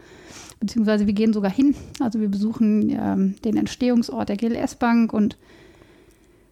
beziehungsweise 0.59 1.07
wir 1.07 1.13
gehen 1.13 1.31
sogar 1.31 1.51
hin. 1.51 1.73
Also 2.01 2.19
wir 2.19 2.27
besuchen 2.27 2.89
ähm, 2.89 3.35
den 3.45 3.55
Entstehungsort 3.55 4.27
der 4.27 4.35
GLS 4.35 4.75
Bank 4.75 5.13
und 5.13 5.37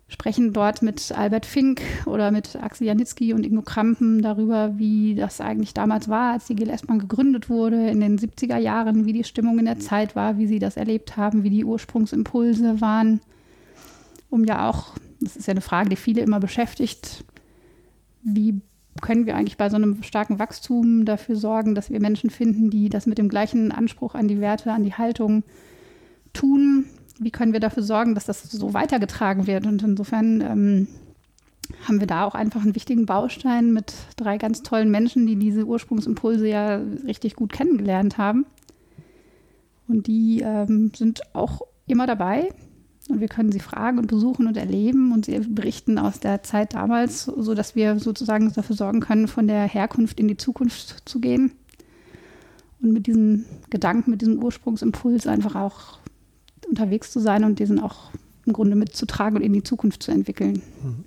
sprechen 0.07 0.53
dort 0.53 0.81
mit 0.81 1.11
Albert 1.11 1.45
Fink 1.45 1.81
oder 2.05 2.31
mit 2.31 2.55
Axel 2.55 2.87
Janitzki 2.87 3.33
und 3.33 3.45
Ingo 3.45 3.61
Krampen 3.61 4.21
darüber, 4.21 4.77
wie 4.77 5.15
das 5.15 5.41
eigentlich 5.41 5.73
damals 5.73 6.07
war, 6.07 6.33
als 6.33 6.45
die 6.45 6.55
GLS 6.55 6.83
Bank 6.83 7.01
gegründet 7.01 7.49
wurde, 7.49 7.89
in 7.89 7.99
den 7.99 8.17
70er 8.17 8.57
Jahren, 8.57 9.05
wie 9.05 9.13
die 9.13 9.25
Stimmung 9.25 9.59
in 9.59 9.65
der 9.65 9.79
Zeit 9.79 10.15
war, 10.15 10.37
wie 10.37 10.47
sie 10.47 10.59
das 10.59 10.77
erlebt 10.77 11.17
haben, 11.17 11.43
wie 11.43 11.49
die 11.49 11.65
Ursprungsimpulse 11.65 12.79
waren, 12.79 13.19
um 14.29 14.45
ja 14.45 14.69
auch, 14.69 14.93
das 15.19 15.35
ist 15.35 15.47
ja 15.47 15.51
eine 15.51 15.61
Frage, 15.61 15.89
die 15.89 15.95
viele 15.97 16.21
immer 16.21 16.39
beschäftigt, 16.39 17.25
wie 18.23 18.61
können 19.01 19.25
wir 19.25 19.35
eigentlich 19.35 19.57
bei 19.57 19.69
so 19.69 19.75
einem 19.75 20.01
starken 20.03 20.39
Wachstum 20.39 21.05
dafür 21.05 21.35
sorgen, 21.35 21.75
dass 21.75 21.89
wir 21.89 21.99
Menschen 21.99 22.29
finden, 22.29 22.69
die 22.69 22.89
das 22.89 23.05
mit 23.05 23.17
dem 23.17 23.29
gleichen 23.29 23.71
Anspruch 23.71 24.15
an 24.15 24.27
die 24.27 24.39
Werte, 24.39 24.71
an 24.71 24.83
die 24.83 24.93
Haltung 24.93 25.43
tun, 26.33 26.85
wie 27.19 27.31
können 27.31 27.53
wir 27.53 27.59
dafür 27.59 27.83
sorgen, 27.83 28.15
dass 28.15 28.25
das 28.25 28.43
so 28.43 28.73
weitergetragen 28.73 29.47
wird? 29.47 29.65
Und 29.65 29.83
insofern 29.83 30.41
ähm, 30.41 30.87
haben 31.87 31.99
wir 31.99 32.07
da 32.07 32.25
auch 32.25 32.35
einfach 32.35 32.61
einen 32.61 32.75
wichtigen 32.75 33.05
Baustein 33.05 33.73
mit 33.73 33.93
drei 34.15 34.37
ganz 34.37 34.63
tollen 34.63 34.91
Menschen, 34.91 35.27
die 35.27 35.35
diese 35.35 35.65
Ursprungsimpulse 35.65 36.47
ja 36.47 36.81
richtig 37.05 37.35
gut 37.35 37.51
kennengelernt 37.51 38.17
haben. 38.17 38.45
Und 39.87 40.07
die 40.07 40.41
ähm, 40.43 40.91
sind 40.95 41.21
auch 41.33 41.61
immer 41.85 42.07
dabei 42.07 42.49
und 43.09 43.21
wir 43.21 43.29
können 43.29 43.51
sie 43.51 43.59
fragen 43.59 43.99
und 43.99 44.07
besuchen 44.07 44.47
und 44.47 44.57
erleben 44.57 45.13
und 45.13 45.25
sie 45.25 45.39
berichten 45.39 45.97
aus 45.97 46.19
der 46.19 46.43
Zeit 46.43 46.73
damals, 46.73 47.23
sodass 47.23 47.75
wir 47.75 47.99
sozusagen 47.99 48.51
dafür 48.51 48.75
sorgen 48.75 48.99
können, 48.99 49.27
von 49.27 49.47
der 49.47 49.63
Herkunft 49.63 50.19
in 50.19 50.27
die 50.27 50.37
Zukunft 50.37 51.07
zu 51.07 51.19
gehen 51.19 51.53
und 52.81 52.91
mit 52.91 53.07
diesem 53.07 53.45
Gedanken, 53.69 54.11
mit 54.11 54.21
diesem 54.21 54.43
Ursprungsimpuls 54.43 55.25
einfach 55.25 55.55
auch 55.55 55.99
unterwegs 56.69 57.11
zu 57.11 57.19
sein 57.19 57.43
und 57.43 57.59
diesen 57.59 57.79
auch 57.79 58.11
im 58.45 58.53
Grunde 58.53 58.75
mitzutragen 58.75 59.37
und 59.37 59.43
in 59.43 59.53
die 59.53 59.63
Zukunft 59.63 60.03
zu 60.03 60.11
entwickeln. 60.11 60.61
Mhm. 60.83 61.03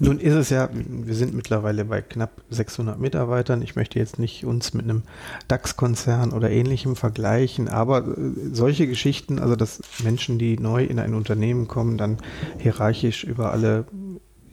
Nun 0.00 0.18
ist 0.18 0.34
es 0.34 0.50
ja, 0.50 0.68
wir 0.72 1.14
sind 1.14 1.34
mittlerweile 1.34 1.84
bei 1.84 2.00
knapp 2.02 2.42
600 2.50 2.98
Mitarbeitern. 2.98 3.62
Ich 3.62 3.76
möchte 3.76 3.98
jetzt 3.98 4.18
nicht 4.18 4.44
uns 4.44 4.74
mit 4.74 4.84
einem 4.84 5.02
DAX-Konzern 5.46 6.32
oder 6.32 6.50
ähnlichem 6.50 6.96
vergleichen, 6.96 7.68
aber 7.68 8.08
äh, 8.08 8.32
solche 8.52 8.88
Geschichten, 8.88 9.38
also 9.38 9.54
dass 9.54 9.80
Menschen, 10.02 10.38
die 10.38 10.58
neu 10.58 10.84
in 10.84 10.98
ein 10.98 11.14
Unternehmen 11.14 11.68
kommen, 11.68 11.96
dann 11.96 12.18
hierarchisch 12.58 13.22
über 13.24 13.52
alle 13.52 13.86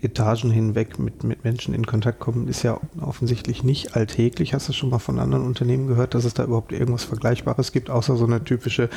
Etagen 0.06 0.52
hinweg 0.52 1.00
mit, 1.00 1.24
mit 1.24 1.44
Menschen 1.44 1.74
in 1.74 1.86
Kontakt 1.86 2.20
kommen, 2.20 2.48
ist 2.48 2.64
ja 2.64 2.80
offensichtlich 3.02 3.64
nicht 3.64 3.96
alltäglich. 3.96 4.54
Hast 4.54 4.70
du 4.70 4.74
schon 4.74 4.90
mal 4.90 5.00
von 5.00 5.20
anderen 5.20 5.46
Unternehmen 5.46 5.88
gehört, 5.88 6.14
dass 6.14 6.26
es 6.26 6.34
da 6.34 6.44
überhaupt 6.44 6.72
irgendwas 6.72 7.04
Vergleichbares 7.04 7.72
gibt, 7.72 7.90
außer 7.90 8.16
so 8.16 8.26
eine 8.26 8.44
typische, 8.44 8.90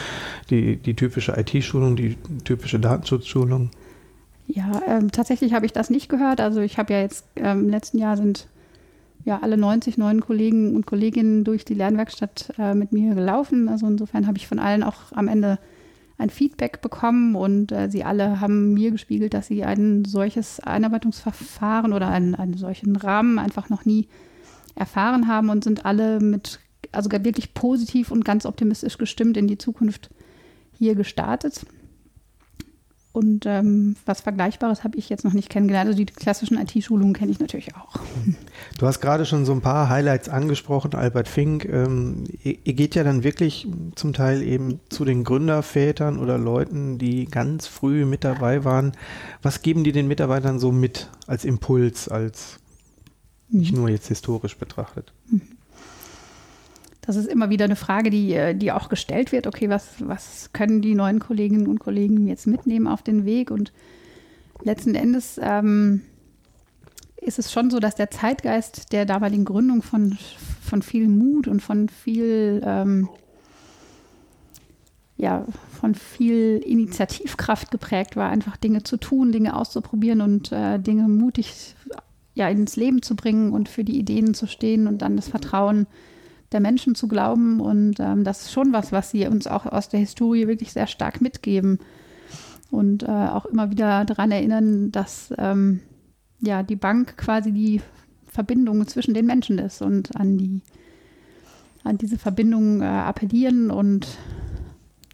die, 0.50 0.76
die 0.76 0.94
typische 0.94 1.32
IT-Schulung, 1.36 1.96
die 1.96 2.16
typische 2.44 2.78
Datenschutzschulung? 2.78 3.70
Ja, 4.46 4.82
ähm, 4.86 5.12
tatsächlich 5.12 5.52
habe 5.52 5.66
ich 5.66 5.72
das 5.72 5.90
nicht 5.90 6.08
gehört. 6.08 6.40
Also 6.40 6.60
ich 6.60 6.78
habe 6.78 6.92
ja 6.92 7.00
jetzt 7.00 7.26
ähm, 7.36 7.64
im 7.64 7.68
letzten 7.68 7.98
Jahr 7.98 8.16
sind 8.16 8.48
ja 9.24 9.40
alle 9.42 9.56
90 9.56 9.98
neuen 9.98 10.20
Kollegen 10.20 10.74
und 10.74 10.86
Kolleginnen 10.86 11.44
durch 11.44 11.64
die 11.64 11.74
Lernwerkstatt 11.74 12.54
äh, 12.58 12.74
mit 12.74 12.92
mir 12.92 13.14
gelaufen. 13.14 13.68
Also 13.68 13.86
insofern 13.86 14.26
habe 14.26 14.38
ich 14.38 14.46
von 14.46 14.58
allen 14.58 14.82
auch 14.82 15.12
am 15.12 15.28
Ende 15.28 15.58
ein 16.18 16.30
Feedback 16.30 16.82
bekommen 16.82 17.37
und 17.37 17.70
äh, 17.70 17.88
sie 17.88 18.04
alle 18.04 18.40
haben 18.40 18.75
mir 18.75 18.90
gespiegelt, 18.90 19.34
dass 19.34 19.46
sie 19.46 19.64
ein 19.64 20.04
solches 20.04 20.58
Einarbeitungsverfahren 20.58 21.92
oder 21.92 22.08
einen, 22.08 22.34
einen 22.34 22.56
solchen 22.56 22.96
Rahmen 22.96 23.38
einfach 23.38 23.68
noch 23.68 23.84
nie 23.84 24.08
erfahren 24.75 25.28
haben 25.28 25.48
und 25.48 25.62
sind 25.62 25.87
alle 25.87 26.18
mit, 26.20 26.58
also 26.90 27.10
wirklich 27.10 27.54
positiv 27.54 28.10
und 28.10 28.25
ganz 28.25 28.46
optimistisch 28.46 28.98
gestimmt 28.98 29.37
in 29.37 29.46
die 29.46 29.58
Zukunft 29.58 30.10
hier 30.72 30.96
gestartet. 30.96 31.64
Und 33.12 33.46
ähm, 33.46 33.96
was 34.04 34.20
Vergleichbares 34.20 34.84
habe 34.84 34.96
ich 34.98 35.08
jetzt 35.08 35.24
noch 35.24 35.32
nicht 35.32 35.48
kennengelernt. 35.48 35.88
Also 35.88 35.98
die 35.98 36.06
klassischen 36.06 36.58
IT-Schulungen 36.58 37.14
kenne 37.14 37.32
ich 37.32 37.40
natürlich 37.40 37.74
auch. 37.74 37.96
Du 38.78 38.86
hast 38.86 39.00
gerade 39.00 39.24
schon 39.24 39.44
so 39.44 39.52
ein 39.52 39.60
paar 39.60 39.88
Highlights 39.88 40.28
angesprochen, 40.28 40.94
Albert 40.94 41.26
Fink. 41.26 41.64
Ähm, 41.64 42.24
ihr, 42.44 42.74
geht 42.74 42.94
ja 42.94 43.02
dann 43.02 43.24
wirklich 43.24 43.66
zum 43.96 44.12
Teil 44.12 44.42
eben 44.42 44.78
zu 44.88 45.04
den 45.04 45.24
Gründervätern 45.24 46.18
oder 46.18 46.38
Leuten, 46.38 46.98
die 46.98 47.24
ganz 47.24 47.66
früh 47.66 48.04
mit 48.04 48.24
dabei 48.24 48.64
waren. 48.64 48.92
Was 49.42 49.62
geben 49.62 49.82
die 49.82 49.92
den 49.92 50.06
Mitarbeitern 50.06 50.58
so 50.58 50.70
mit 50.70 51.08
als 51.26 51.44
Impuls, 51.44 52.08
als 52.08 52.58
nicht 53.48 53.72
mhm. 53.72 53.78
nur 53.80 53.88
jetzt 53.88 54.08
historisch 54.08 54.56
betrachtet? 54.58 55.12
Mhm 55.28 55.40
das 57.08 57.16
ist 57.16 57.26
immer 57.26 57.48
wieder 57.48 57.64
eine 57.64 57.74
Frage, 57.74 58.10
die, 58.10 58.34
äh, 58.34 58.54
die 58.54 58.70
auch 58.70 58.90
gestellt 58.90 59.32
wird. 59.32 59.46
Okay, 59.46 59.70
was, 59.70 59.94
was 60.00 60.50
können 60.52 60.82
die 60.82 60.94
neuen 60.94 61.20
Kolleginnen 61.20 61.66
und 61.66 61.78
Kollegen 61.78 62.28
jetzt 62.28 62.46
mitnehmen 62.46 62.86
auf 62.86 63.02
den 63.02 63.24
Weg? 63.24 63.50
Und 63.50 63.72
letzten 64.62 64.94
Endes 64.94 65.40
ähm, 65.42 66.02
ist 67.16 67.38
es 67.38 67.50
schon 67.50 67.70
so, 67.70 67.78
dass 67.80 67.94
der 67.94 68.10
Zeitgeist 68.10 68.92
der 68.92 69.06
damaligen 69.06 69.46
Gründung 69.46 69.80
von, 69.80 70.18
von 70.60 70.82
viel 70.82 71.08
Mut 71.08 71.48
und 71.48 71.62
von 71.62 71.88
viel, 71.88 72.60
ähm, 72.62 73.08
ja, 75.16 75.46
von 75.80 75.94
viel 75.94 76.58
Initiativkraft 76.58 77.70
geprägt 77.70 78.16
war, 78.16 78.28
einfach 78.28 78.58
Dinge 78.58 78.82
zu 78.82 78.98
tun, 78.98 79.32
Dinge 79.32 79.56
auszuprobieren 79.56 80.20
und 80.20 80.52
äh, 80.52 80.78
Dinge 80.78 81.08
mutig 81.08 81.74
ja, 82.34 82.50
ins 82.50 82.76
Leben 82.76 83.00
zu 83.00 83.16
bringen 83.16 83.52
und 83.52 83.70
für 83.70 83.82
die 83.82 83.98
Ideen 83.98 84.34
zu 84.34 84.46
stehen 84.46 84.86
und 84.86 85.00
dann 85.00 85.16
das 85.16 85.28
Vertrauen 85.28 85.86
der 86.52 86.60
Menschen 86.60 86.94
zu 86.94 87.08
glauben. 87.08 87.60
Und 87.60 88.00
ähm, 88.00 88.24
das 88.24 88.42
ist 88.42 88.52
schon 88.52 88.72
was, 88.72 88.92
was 88.92 89.10
sie 89.10 89.26
uns 89.26 89.46
auch 89.46 89.66
aus 89.66 89.88
der 89.88 90.00
Historie 90.00 90.46
wirklich 90.46 90.72
sehr 90.72 90.86
stark 90.86 91.20
mitgeben. 91.20 91.78
Und 92.70 93.02
äh, 93.02 93.06
auch 93.06 93.46
immer 93.46 93.70
wieder 93.70 94.04
daran 94.04 94.30
erinnern, 94.30 94.92
dass 94.92 95.32
ähm, 95.38 95.80
ja 96.40 96.62
die 96.62 96.76
Bank 96.76 97.16
quasi 97.16 97.52
die 97.52 97.80
Verbindung 98.26 98.86
zwischen 98.86 99.14
den 99.14 99.26
Menschen 99.26 99.58
ist 99.58 99.80
und 99.82 100.14
an 100.16 100.36
die 100.36 100.60
an 101.84 101.96
diese 101.96 102.18
Verbindung 102.18 102.82
äh, 102.82 102.84
appellieren 102.84 103.70
und 103.70 104.06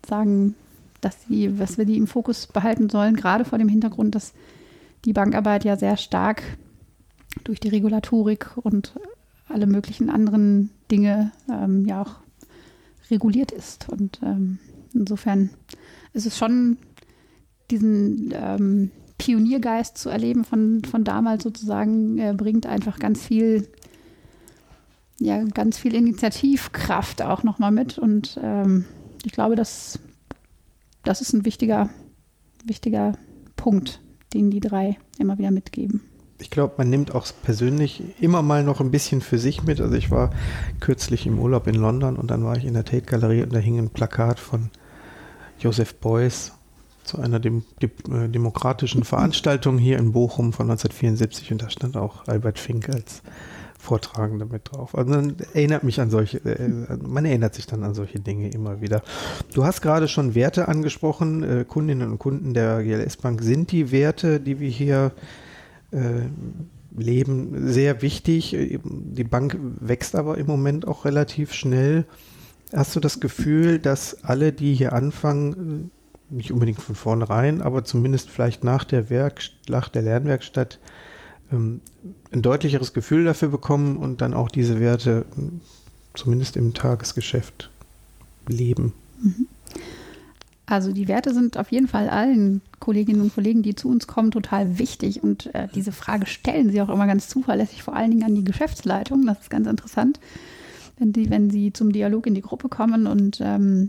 sagen, 0.06 0.54
dass 1.00 1.22
sie, 1.24 1.54
dass 1.56 1.78
wir 1.78 1.84
die 1.84 1.96
im 1.96 2.06
Fokus 2.06 2.46
behalten 2.46 2.88
sollen, 2.88 3.16
gerade 3.16 3.44
vor 3.44 3.58
dem 3.58 3.68
Hintergrund, 3.68 4.14
dass 4.14 4.32
die 5.04 5.12
Bankarbeit 5.12 5.64
ja 5.64 5.76
sehr 5.76 5.96
stark 5.96 6.42
durch 7.44 7.60
die 7.60 7.68
Regulatorik 7.68 8.56
und 8.56 8.94
alle 9.54 9.66
möglichen 9.66 10.11
anderen 10.11 10.70
Dinge 10.90 11.30
ähm, 11.49 11.87
ja 11.87 12.02
auch 12.02 12.16
reguliert 13.11 13.52
ist. 13.52 13.88
Und 13.88 14.20
ähm, 14.23 14.58
insofern 14.92 15.50
ist 16.12 16.26
es 16.26 16.37
schon 16.37 16.76
diesen 17.70 18.34
ähm, 18.34 18.90
Pioniergeist 19.16 19.96
zu 19.96 20.11
erleben 20.11 20.44
von, 20.44 20.82
von 20.84 21.04
damals 21.04 21.44
sozusagen, 21.44 22.18
äh, 22.18 22.34
bringt 22.37 22.66
einfach 22.66 22.99
ganz 22.99 23.23
viel, 23.23 23.68
ja, 25.20 25.42
ganz 25.44 25.78
viel 25.78 25.94
Initiativkraft 25.94 27.23
auch 27.23 27.44
nochmal 27.44 27.70
mit. 27.70 27.96
Und 27.96 28.38
ähm, 28.42 28.84
ich 29.25 29.32
glaube, 29.32 29.54
dass 29.54 30.00
das 31.04 31.20
ist 31.20 31.32
ein 31.32 31.44
wichtiger, 31.44 31.90
wichtiger 32.64 33.12
Punkt, 33.54 34.00
den 34.32 34.50
die 34.50 34.61
drei 34.61 34.99
immer 35.18 35.38
wieder 35.38 35.52
mitgeben 35.52 36.02
ich 36.38 36.50
glaube, 36.50 36.74
man 36.78 36.90
nimmt 36.90 37.14
auch 37.14 37.26
persönlich 37.42 38.02
immer 38.20 38.42
mal 38.42 38.64
noch 38.64 38.80
ein 38.80 38.90
bisschen 38.90 39.20
für 39.20 39.38
sich 39.38 39.62
mit. 39.62 39.80
Also 39.80 39.94
ich 39.94 40.10
war 40.10 40.30
kürzlich 40.80 41.26
im 41.26 41.38
Urlaub 41.38 41.66
in 41.66 41.76
London 41.76 42.16
und 42.16 42.30
dann 42.30 42.44
war 42.44 42.56
ich 42.56 42.64
in 42.64 42.74
der 42.74 42.84
Tate 42.84 43.06
Galerie 43.06 43.42
und 43.42 43.54
da 43.54 43.58
hing 43.58 43.78
ein 43.78 43.90
Plakat 43.90 44.40
von 44.40 44.70
Joseph 45.58 45.94
Beuys 45.96 46.52
zu 47.04 47.20
einer 47.20 47.38
dem, 47.38 47.64
dem, 47.82 47.90
äh, 48.12 48.28
demokratischen 48.28 49.04
Veranstaltung 49.04 49.78
hier 49.78 49.98
in 49.98 50.12
Bochum 50.12 50.52
von 50.52 50.66
1974 50.66 51.52
und 51.52 51.62
da 51.62 51.70
stand 51.70 51.96
auch 51.96 52.26
Albert 52.26 52.58
Fink 52.58 52.88
als 52.88 53.22
Vortragender 53.78 54.46
mit 54.46 54.72
drauf. 54.72 54.96
Also 54.96 55.10
man 55.10 55.36
erinnert 55.52 55.84
mich 55.84 56.00
an 56.00 56.08
solche, 56.08 56.38
äh, 56.38 56.96
man 57.06 57.26
erinnert 57.26 57.54
sich 57.54 57.66
dann 57.66 57.84
an 57.84 57.94
solche 57.94 58.18
Dinge 58.18 58.48
immer 58.48 58.80
wieder. 58.80 59.02
Du 59.52 59.64
hast 59.64 59.82
gerade 59.82 60.08
schon 60.08 60.34
Werte 60.34 60.66
angesprochen, 60.68 61.42
äh, 61.42 61.64
Kundinnen 61.64 62.10
und 62.10 62.18
Kunden 62.18 62.54
der 62.54 62.82
GLS 62.82 63.18
Bank. 63.18 63.42
Sind 63.42 63.70
die 63.70 63.92
Werte, 63.92 64.40
die 64.40 64.58
wir 64.58 64.70
hier 64.70 65.12
äh, 65.14 65.43
Leben 66.96 67.72
sehr 67.72 68.02
wichtig. 68.02 68.56
Die 68.84 69.24
Bank 69.24 69.58
wächst 69.80 70.14
aber 70.14 70.38
im 70.38 70.46
Moment 70.46 70.86
auch 70.86 71.04
relativ 71.04 71.52
schnell. 71.52 72.04
Hast 72.72 72.96
du 72.96 73.00
das 73.00 73.20
Gefühl, 73.20 73.78
dass 73.78 74.24
alle, 74.24 74.52
die 74.52 74.74
hier 74.74 74.92
anfangen, 74.92 75.90
nicht 76.30 76.52
unbedingt 76.52 76.80
von 76.80 76.94
vornherein, 76.94 77.62
aber 77.62 77.84
zumindest 77.84 78.30
vielleicht 78.30 78.64
nach 78.64 78.84
der, 78.84 79.10
Werk 79.10 79.42
nach 79.68 79.88
der 79.88 80.02
Lernwerkstatt 80.02 80.78
ähm, 81.52 81.80
ein 82.32 82.42
deutlicheres 82.42 82.92
Gefühl 82.92 83.24
dafür 83.24 83.48
bekommen 83.48 83.96
und 83.96 84.20
dann 84.20 84.34
auch 84.34 84.48
diese 84.48 84.80
Werte 84.80 85.26
zumindest 86.14 86.56
im 86.56 86.74
Tagesgeschäft 86.74 87.70
leben? 88.48 88.92
Mhm. 89.22 89.46
Also 90.66 90.92
die 90.92 91.08
Werte 91.08 91.34
sind 91.34 91.58
auf 91.58 91.70
jeden 91.70 91.88
Fall 91.88 92.08
allen 92.08 92.62
Kolleginnen 92.84 93.22
und 93.22 93.34
Kollegen, 93.34 93.62
die 93.62 93.74
zu 93.74 93.88
uns 93.88 94.06
kommen, 94.06 94.30
total 94.30 94.78
wichtig. 94.78 95.22
Und 95.22 95.54
äh, 95.54 95.68
diese 95.74 95.90
Frage 95.90 96.26
stellen 96.26 96.70
sie 96.70 96.82
auch 96.82 96.90
immer 96.90 97.06
ganz 97.06 97.28
zuverlässig, 97.28 97.82
vor 97.82 97.96
allen 97.96 98.10
Dingen 98.10 98.24
an 98.24 98.34
die 98.34 98.44
Geschäftsleitung. 98.44 99.24
Das 99.24 99.40
ist 99.40 99.50
ganz 99.50 99.66
interessant, 99.66 100.20
wenn, 100.98 101.12
die, 101.12 101.30
wenn 101.30 101.48
sie 101.48 101.72
zum 101.72 101.92
Dialog 101.92 102.26
in 102.26 102.34
die 102.34 102.42
Gruppe 102.42 102.68
kommen. 102.68 103.06
Und 103.06 103.40
ähm, 103.40 103.88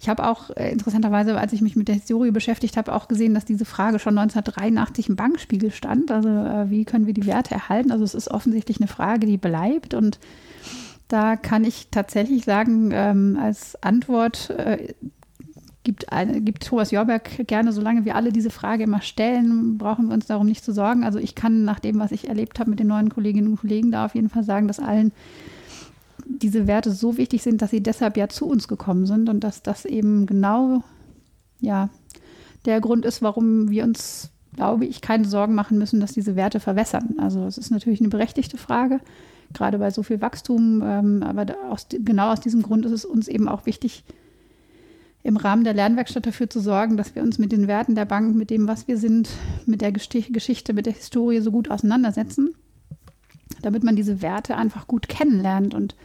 ich 0.00 0.08
habe 0.08 0.26
auch 0.26 0.50
äh, 0.56 0.72
interessanterweise, 0.72 1.38
als 1.38 1.52
ich 1.52 1.60
mich 1.60 1.76
mit 1.76 1.86
der 1.86 1.94
Historie 1.94 2.32
beschäftigt 2.32 2.76
habe, 2.76 2.92
auch 2.92 3.06
gesehen, 3.06 3.32
dass 3.32 3.44
diese 3.44 3.64
Frage 3.64 4.00
schon 4.00 4.18
1983 4.18 5.08
im 5.08 5.16
Bankspiegel 5.16 5.70
stand. 5.70 6.10
Also 6.10 6.28
äh, 6.28 6.70
wie 6.70 6.84
können 6.84 7.06
wir 7.06 7.14
die 7.14 7.26
Werte 7.26 7.54
erhalten? 7.54 7.92
Also 7.92 8.02
es 8.02 8.14
ist 8.14 8.28
offensichtlich 8.28 8.78
eine 8.80 8.88
Frage, 8.88 9.26
die 9.26 9.38
bleibt 9.38 9.94
und 9.94 10.18
da 11.06 11.36
kann 11.36 11.64
ich 11.64 11.88
tatsächlich 11.90 12.44
sagen, 12.44 12.90
ähm, 12.92 13.38
als 13.40 13.82
Antwort, 13.82 14.50
äh, 14.50 14.94
gibt, 15.88 16.06
gibt 16.44 16.66
Thomas 16.66 16.90
Jorberg 16.90 17.46
gerne, 17.46 17.72
solange 17.72 18.04
wir 18.04 18.14
alle 18.14 18.30
diese 18.30 18.50
Frage 18.50 18.84
immer 18.84 19.00
stellen, 19.00 19.78
brauchen 19.78 20.08
wir 20.08 20.14
uns 20.14 20.26
darum 20.26 20.46
nicht 20.46 20.62
zu 20.62 20.72
sorgen. 20.72 21.02
Also 21.02 21.18
ich 21.18 21.34
kann 21.34 21.64
nach 21.64 21.80
dem, 21.80 21.98
was 21.98 22.12
ich 22.12 22.28
erlebt 22.28 22.60
habe 22.60 22.68
mit 22.68 22.78
den 22.78 22.88
neuen 22.88 23.08
Kolleginnen 23.08 23.48
und 23.48 23.60
Kollegen, 23.60 23.90
da 23.90 24.04
auf 24.04 24.14
jeden 24.14 24.28
Fall 24.28 24.44
sagen, 24.44 24.68
dass 24.68 24.80
allen 24.80 25.12
diese 26.26 26.66
Werte 26.66 26.90
so 26.90 27.16
wichtig 27.16 27.42
sind, 27.42 27.62
dass 27.62 27.70
sie 27.70 27.82
deshalb 27.82 28.18
ja 28.18 28.28
zu 28.28 28.46
uns 28.46 28.68
gekommen 28.68 29.06
sind 29.06 29.30
und 29.30 29.40
dass 29.40 29.62
das 29.62 29.86
eben 29.86 30.26
genau 30.26 30.82
ja 31.58 31.88
der 32.66 32.82
Grund 32.82 33.06
ist, 33.06 33.22
warum 33.22 33.70
wir 33.70 33.84
uns, 33.84 34.28
glaube 34.56 34.84
ich, 34.84 35.00
keine 35.00 35.26
Sorgen 35.26 35.54
machen 35.54 35.78
müssen, 35.78 36.00
dass 36.00 36.12
diese 36.12 36.36
Werte 36.36 36.60
verwässern. 36.60 37.14
Also 37.16 37.46
es 37.46 37.56
ist 37.56 37.70
natürlich 37.70 38.00
eine 38.00 38.10
berechtigte 38.10 38.58
Frage, 38.58 39.00
gerade 39.54 39.78
bei 39.78 39.90
so 39.90 40.02
viel 40.02 40.20
Wachstum, 40.20 40.82
ähm, 40.84 41.22
aber 41.22 41.46
aus, 41.70 41.86
genau 41.90 42.30
aus 42.30 42.40
diesem 42.40 42.60
Grund 42.60 42.84
ist 42.84 42.92
es 42.92 43.06
uns 43.06 43.26
eben 43.26 43.48
auch 43.48 43.64
wichtig, 43.64 44.04
im 45.22 45.36
Rahmen 45.36 45.64
der 45.64 45.74
Lernwerkstatt 45.74 46.26
dafür 46.26 46.48
zu 46.48 46.60
sorgen, 46.60 46.96
dass 46.96 47.14
wir 47.14 47.22
uns 47.22 47.38
mit 47.38 47.52
den 47.52 47.66
Werten 47.66 47.94
der 47.94 48.04
Bank, 48.04 48.36
mit 48.36 48.50
dem, 48.50 48.68
was 48.68 48.88
wir 48.88 48.96
sind, 48.96 49.28
mit 49.66 49.80
der 49.80 49.92
Geschichte, 49.92 50.72
mit 50.72 50.86
der 50.86 50.92
Historie 50.92 51.40
so 51.40 51.50
gut 51.50 51.70
auseinandersetzen, 51.70 52.54
damit 53.62 53.82
man 53.82 53.96
diese 53.96 54.22
Werte 54.22 54.56
einfach 54.56 54.86
gut 54.86 55.08
kennenlernt 55.08 55.74
und 55.74 55.96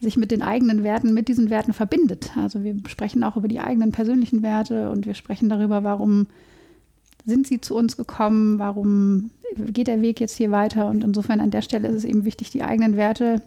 sich 0.00 0.16
mit 0.16 0.30
den 0.30 0.42
eigenen 0.42 0.82
Werten, 0.82 1.14
mit 1.14 1.28
diesen 1.28 1.48
Werten 1.48 1.72
verbindet. 1.72 2.36
Also 2.36 2.62
wir 2.64 2.76
sprechen 2.88 3.22
auch 3.24 3.36
über 3.36 3.48
die 3.48 3.60
eigenen 3.60 3.92
persönlichen 3.92 4.42
Werte 4.42 4.90
und 4.90 5.06
wir 5.06 5.14
sprechen 5.14 5.48
darüber, 5.48 5.84
warum 5.84 6.26
sind 7.24 7.46
sie 7.46 7.60
zu 7.60 7.76
uns 7.76 7.96
gekommen, 7.96 8.58
warum 8.58 9.30
geht 9.56 9.86
der 9.86 10.02
Weg 10.02 10.20
jetzt 10.20 10.36
hier 10.36 10.50
weiter. 10.50 10.88
Und 10.88 11.04
insofern 11.04 11.40
an 11.40 11.52
der 11.52 11.62
Stelle 11.62 11.88
ist 11.88 11.96
es 11.96 12.04
eben 12.04 12.24
wichtig, 12.24 12.50
die 12.50 12.62
eigenen 12.62 12.96
Werte 12.96 13.42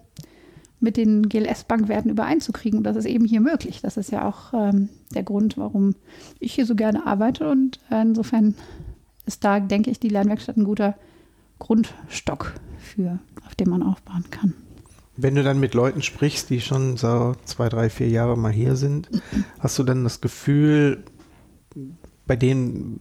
mit 0.79 0.97
den 0.97 1.29
GLS-Bankwerten 1.29 2.11
übereinzukriegen. 2.11 2.79
Und 2.79 2.83
das 2.83 2.97
ist 2.97 3.05
eben 3.05 3.25
hier 3.25 3.41
möglich. 3.41 3.81
Das 3.81 3.97
ist 3.97 4.11
ja 4.11 4.27
auch 4.27 4.53
ähm, 4.53 4.89
der 5.13 5.23
Grund, 5.23 5.57
warum 5.57 5.95
ich 6.39 6.53
hier 6.53 6.65
so 6.65 6.75
gerne 6.75 7.05
arbeite. 7.05 7.49
Und 7.49 7.79
äh, 7.89 8.01
insofern 8.01 8.55
ist 9.25 9.43
da, 9.43 9.59
denke 9.59 9.89
ich, 9.89 9.99
die 9.99 10.09
Lernwerkstatt 10.09 10.57
ein 10.57 10.65
guter 10.65 10.95
Grundstock 11.59 12.53
für, 12.77 13.19
auf 13.45 13.55
dem 13.55 13.69
man 13.69 13.83
aufbauen 13.83 14.25
kann. 14.29 14.53
Wenn 15.17 15.35
du 15.35 15.43
dann 15.43 15.59
mit 15.59 15.73
Leuten 15.73 16.01
sprichst, 16.01 16.49
die 16.49 16.59
schon 16.59 16.97
so 16.97 17.35
zwei, 17.45 17.69
drei, 17.69 17.89
vier 17.89 18.09
Jahre 18.09 18.37
mal 18.37 18.51
hier 18.51 18.75
sind, 18.75 19.09
hast 19.59 19.79
du 19.79 19.83
dann 19.83 20.03
das 20.03 20.19
Gefühl, 20.19 21.03
bei 22.27 22.35
denen 22.35 22.99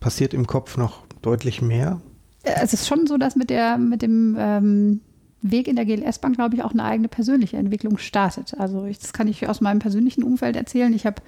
passiert 0.00 0.34
im 0.34 0.46
Kopf 0.46 0.76
noch 0.76 1.06
deutlich 1.22 1.62
mehr? 1.62 2.00
Es 2.42 2.74
ist 2.74 2.86
schon 2.86 3.06
so, 3.06 3.16
dass 3.16 3.36
mit, 3.36 3.50
der, 3.50 3.78
mit 3.78 4.02
dem 4.02 4.36
ähm, 4.38 5.00
Weg 5.42 5.68
in 5.68 5.76
der 5.76 5.84
GLS-Bank, 5.84 6.36
glaube 6.36 6.56
ich, 6.56 6.62
auch 6.62 6.72
eine 6.72 6.84
eigene 6.84 7.08
persönliche 7.08 7.56
Entwicklung 7.56 7.98
startet. 7.98 8.58
Also 8.58 8.84
ich, 8.84 8.98
das 8.98 9.12
kann 9.12 9.28
ich 9.28 9.48
aus 9.48 9.60
meinem 9.60 9.78
persönlichen 9.78 10.22
Umfeld 10.22 10.56
erzählen. 10.56 10.92
Ich 10.92 11.06
habe, 11.06 11.22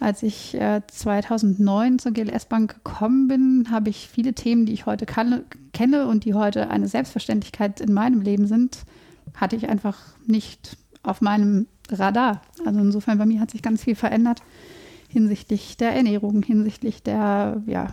als 0.00 0.22
ich 0.22 0.54
äh, 0.54 0.82
2009 0.86 1.98
zur 1.98 2.12
GLS-Bank 2.12 2.74
gekommen 2.84 3.28
bin, 3.28 3.68
habe 3.70 3.90
ich 3.90 4.08
viele 4.08 4.34
Themen, 4.34 4.66
die 4.66 4.72
ich 4.72 4.86
heute 4.86 5.06
kann, 5.06 5.44
kenne 5.72 6.06
und 6.06 6.24
die 6.24 6.34
heute 6.34 6.70
eine 6.70 6.88
Selbstverständlichkeit 6.88 7.80
in 7.80 7.92
meinem 7.92 8.20
Leben 8.20 8.46
sind, 8.46 8.84
hatte 9.34 9.56
ich 9.56 9.68
einfach 9.68 9.98
nicht 10.26 10.76
auf 11.02 11.20
meinem 11.20 11.66
Radar. 11.90 12.42
Also 12.64 12.80
insofern 12.80 13.18
bei 13.18 13.26
mir 13.26 13.40
hat 13.40 13.50
sich 13.50 13.62
ganz 13.62 13.84
viel 13.84 13.94
verändert 13.94 14.42
hinsichtlich 15.08 15.76
der 15.76 15.94
Ernährung, 15.94 16.42
hinsichtlich 16.42 17.02
der, 17.02 17.62
ja, 17.66 17.92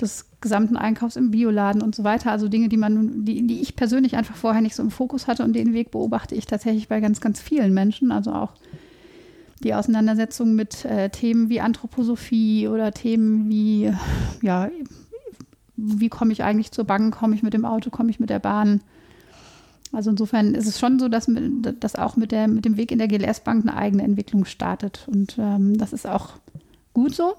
des 0.00 0.26
gesamten 0.40 0.76
Einkaufs 0.76 1.16
im 1.16 1.30
Bioladen 1.30 1.82
und 1.82 1.94
so 1.94 2.04
weiter. 2.04 2.30
Also 2.30 2.48
Dinge, 2.48 2.68
die 2.68 2.76
man, 2.76 3.24
die, 3.24 3.46
die 3.46 3.60
ich 3.60 3.76
persönlich 3.76 4.16
einfach 4.16 4.36
vorher 4.36 4.60
nicht 4.60 4.74
so 4.74 4.82
im 4.82 4.90
Fokus 4.90 5.26
hatte 5.26 5.44
und 5.44 5.54
den 5.54 5.72
Weg 5.72 5.90
beobachte 5.90 6.34
ich 6.34 6.46
tatsächlich 6.46 6.88
bei 6.88 7.00
ganz, 7.00 7.20
ganz 7.20 7.40
vielen 7.40 7.72
Menschen. 7.72 8.12
Also 8.12 8.32
auch 8.32 8.52
die 9.64 9.74
Auseinandersetzung 9.74 10.54
mit 10.54 10.84
äh, 10.84 11.08
Themen 11.08 11.48
wie 11.48 11.60
Anthroposophie 11.60 12.68
oder 12.68 12.92
Themen 12.92 13.48
wie, 13.48 13.92
ja, 14.42 14.70
wie 15.76 16.08
komme 16.08 16.32
ich 16.32 16.42
eigentlich 16.42 16.72
zur 16.72 16.84
Bank, 16.84 17.16
komme 17.16 17.34
ich 17.34 17.42
mit 17.42 17.54
dem 17.54 17.64
Auto, 17.64 17.90
komme 17.90 18.10
ich 18.10 18.20
mit 18.20 18.30
der 18.30 18.38
Bahn, 18.38 18.80
also 19.92 20.10
insofern 20.10 20.54
ist 20.54 20.66
es 20.66 20.78
schon 20.78 20.98
so, 20.98 21.08
dass, 21.08 21.30
dass 21.80 21.94
auch 21.94 22.16
mit, 22.16 22.32
der, 22.32 22.48
mit 22.48 22.64
dem 22.64 22.76
Weg 22.76 22.90
in 22.92 22.98
der 22.98 23.08
GLS-Bank 23.08 23.66
eine 23.66 23.76
eigene 23.76 24.02
Entwicklung 24.02 24.44
startet. 24.44 25.06
Und 25.10 25.36
ähm, 25.38 25.78
das 25.78 25.92
ist 25.92 26.06
auch 26.06 26.34
gut 26.92 27.14
so. 27.14 27.34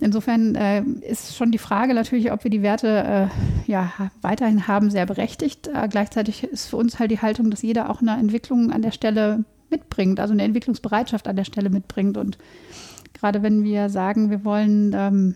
Insofern 0.00 0.54
äh, 0.54 0.82
ist 0.82 1.36
schon 1.36 1.50
die 1.50 1.58
Frage 1.58 1.94
natürlich, 1.94 2.32
ob 2.32 2.44
wir 2.44 2.50
die 2.50 2.62
Werte 2.62 3.28
äh, 3.66 3.70
ja, 3.70 3.92
weiterhin 4.22 4.66
haben, 4.66 4.90
sehr 4.90 5.06
berechtigt. 5.06 5.68
Äh, 5.68 5.88
gleichzeitig 5.88 6.44
ist 6.44 6.68
für 6.68 6.76
uns 6.76 6.98
halt 6.98 7.10
die 7.10 7.20
Haltung, 7.20 7.50
dass 7.50 7.62
jeder 7.62 7.90
auch 7.90 8.00
eine 8.00 8.16
Entwicklung 8.16 8.72
an 8.72 8.82
der 8.82 8.92
Stelle 8.92 9.44
mitbringt, 9.68 10.18
also 10.18 10.32
eine 10.32 10.42
Entwicklungsbereitschaft 10.42 11.28
an 11.28 11.36
der 11.36 11.44
Stelle 11.44 11.70
mitbringt. 11.70 12.16
Und 12.16 12.38
gerade 13.12 13.42
wenn 13.42 13.62
wir 13.62 13.88
sagen, 13.90 14.30
wir 14.30 14.44
wollen 14.44 14.92
ähm, 14.94 15.34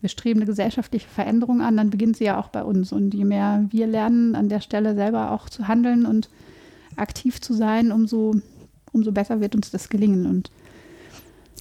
wir 0.00 0.08
streben 0.08 0.40
eine 0.40 0.46
gesellschaftliche 0.46 1.08
Veränderung 1.08 1.60
an, 1.60 1.76
dann 1.76 1.90
beginnt 1.90 2.16
sie 2.16 2.24
ja 2.24 2.38
auch 2.38 2.48
bei 2.48 2.62
uns. 2.62 2.92
Und 2.92 3.14
je 3.14 3.24
mehr 3.24 3.66
wir 3.70 3.86
lernen, 3.86 4.34
an 4.34 4.48
der 4.48 4.60
Stelle 4.60 4.94
selber 4.94 5.32
auch 5.32 5.48
zu 5.48 5.66
handeln 5.66 6.06
und 6.06 6.30
aktiv 6.96 7.40
zu 7.40 7.52
sein, 7.52 7.90
umso, 7.90 8.36
umso 8.92 9.12
besser 9.12 9.40
wird 9.40 9.54
uns 9.54 9.70
das 9.70 9.88
gelingen. 9.88 10.26
Und 10.26 10.50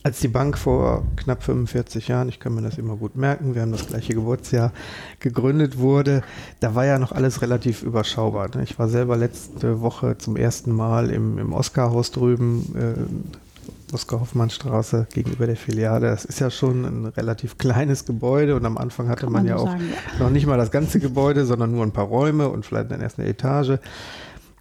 als 0.08 0.22
die 0.22 0.30
Bank 0.30 0.58
vor 0.58 1.04
knapp 1.18 1.44
45 1.44 2.08
Jahren, 2.08 2.30
ich 2.30 2.40
kann 2.40 2.56
mir 2.56 2.62
das 2.62 2.78
immer 2.78 2.96
gut 2.96 3.18
merken, 3.18 3.56
wir 3.56 3.62
haben 3.62 3.74
das 3.74 3.88
gleiche 3.88 4.14
Geburtsjahr, 4.14 4.72
gegründet 5.20 5.80
wurde, 5.80 6.22
da 6.62 6.76
war 6.76 6.86
ja 6.86 6.98
noch 6.98 7.12
alles 7.12 7.42
relativ 7.42 7.84
überschaubar. 7.84 8.48
Ne? 8.56 8.64
Ich 8.64 8.80
war 8.80 8.88
selber 8.88 9.18
letzte 9.18 9.82
Woche 9.82 10.18
zum 10.18 10.38
ersten 10.38 10.72
Mal 10.72 11.10
im, 11.10 11.38
im 11.38 11.52
Oscarhaus 11.52 12.12
drüben, 12.12 12.74
äh, 12.74 13.94
Oskar-Hoffmann-Straße 13.94 15.08
gegenüber 15.14 15.46
der 15.46 15.58
Filiale. 15.58 16.08
Das 16.08 16.24
ist 16.24 16.40
ja 16.40 16.52
schon 16.52 16.86
ein 16.86 17.06
relativ 17.08 17.58
kleines 17.58 18.06
Gebäude 18.06 18.56
und 18.56 18.66
am 18.66 18.78
Anfang 18.78 19.10
hatte 19.10 19.26
man, 19.26 19.44
man, 19.44 19.46
ja 19.46 19.58
auch 19.58 19.68
sagen, 19.68 19.90
noch 20.20 20.30
nicht 20.30 20.48
mal 20.48 20.58
das 20.58 20.72
ganze 20.72 21.02
Gebäude, 21.02 21.46
sondern 21.46 21.74
nur 21.74 21.84
ein 21.84 21.92
paar 21.92 22.06
Räume 22.06 22.48
und 22.48 22.66
vielleicht 22.66 22.92
dann 22.92 23.02
erst 23.02 23.20
eine 23.20 23.28
Etage. 23.28 23.78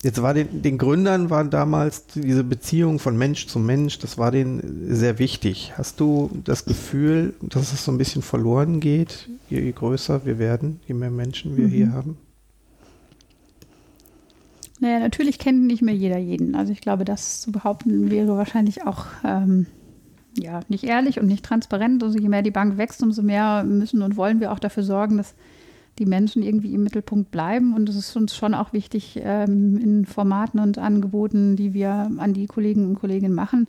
Jetzt 0.07 0.23
war 0.23 0.35
den, 0.35 0.63
den 0.63 0.79
Gründern 0.79 1.31
war 1.31 1.43
damals 1.43 2.07
diese 2.07 2.45
Beziehung 2.45 3.01
von 3.01 3.19
Mensch 3.19 3.49
zu 3.49 3.59
Mensch, 3.59 3.99
das 3.99 4.19
war 4.19 4.31
denen 4.31 4.95
sehr 4.95 5.19
wichtig. 5.19 5.73
Hast 5.77 5.99
du 5.99 6.31
das 6.45 6.65
Gefühl, 6.65 7.35
dass 7.43 7.73
es 7.73 7.85
so 7.85 7.91
ein 7.91 7.99
bisschen 7.99 8.23
verloren 8.23 8.79
geht, 8.79 9.29
je, 9.51 9.61
je 9.61 9.73
größer 9.73 10.25
wir 10.25 10.39
werden, 10.39 10.79
je 10.87 10.95
mehr 10.95 11.11
Menschen 11.11 11.57
wir 11.57 11.65
mhm. 11.65 11.71
hier 11.71 11.93
haben? 11.93 12.19
Naja, 14.79 15.01
natürlich 15.01 15.41
kennt 15.41 15.67
nicht 15.67 15.83
mehr 15.83 15.97
jeder 15.97 16.19
jeden. 16.19 16.55
Also 16.55 16.73
ich 16.73 16.81
glaube, 16.81 17.05
das 17.05 17.41
zu 17.41 17.51
behaupten 17.51 18.09
wäre 18.09 18.37
wahrscheinlich 18.37 18.87
auch 18.87 19.07
ähm, 19.25 19.67
ja, 20.39 20.61
nicht 20.69 20.85
ehrlich 20.85 21.19
und 21.19 21.27
nicht 21.27 21.45
transparent. 21.45 22.05
Also 22.05 22.17
je 22.17 22.29
mehr 22.29 22.43
die 22.43 22.53
Bank 22.53 22.79
wächst, 22.79 23.03
umso 23.03 23.23
mehr 23.23 23.65
müssen 23.65 24.03
und 24.03 24.17
wollen 24.17 24.39
wir 24.39 24.53
auch 24.53 24.61
dafür 24.61 24.85
sorgen, 24.85 25.17
dass 25.17 25.35
die 25.99 26.07
Menschen 26.07 26.43
irgendwie 26.43 26.75
im 26.75 26.83
Mittelpunkt 26.83 27.31
bleiben. 27.31 27.75
Und 27.75 27.89
es 27.89 27.97
ist 27.97 28.17
uns 28.17 28.37
schon 28.37 28.55
auch 28.55 28.73
wichtig, 28.73 29.21
ähm, 29.23 29.79
in 29.79 30.07
Formaten 30.07 30.61
und 30.61 30.79
Angeboten, 30.79 31.57
die 31.57 31.75
wir 31.75 32.11
an 32.19 32.35
die 32.35 32.47
Kollegen 32.47 32.87
und 32.87 32.99
Kolleginnen 32.99 33.35
machen, 33.35 33.67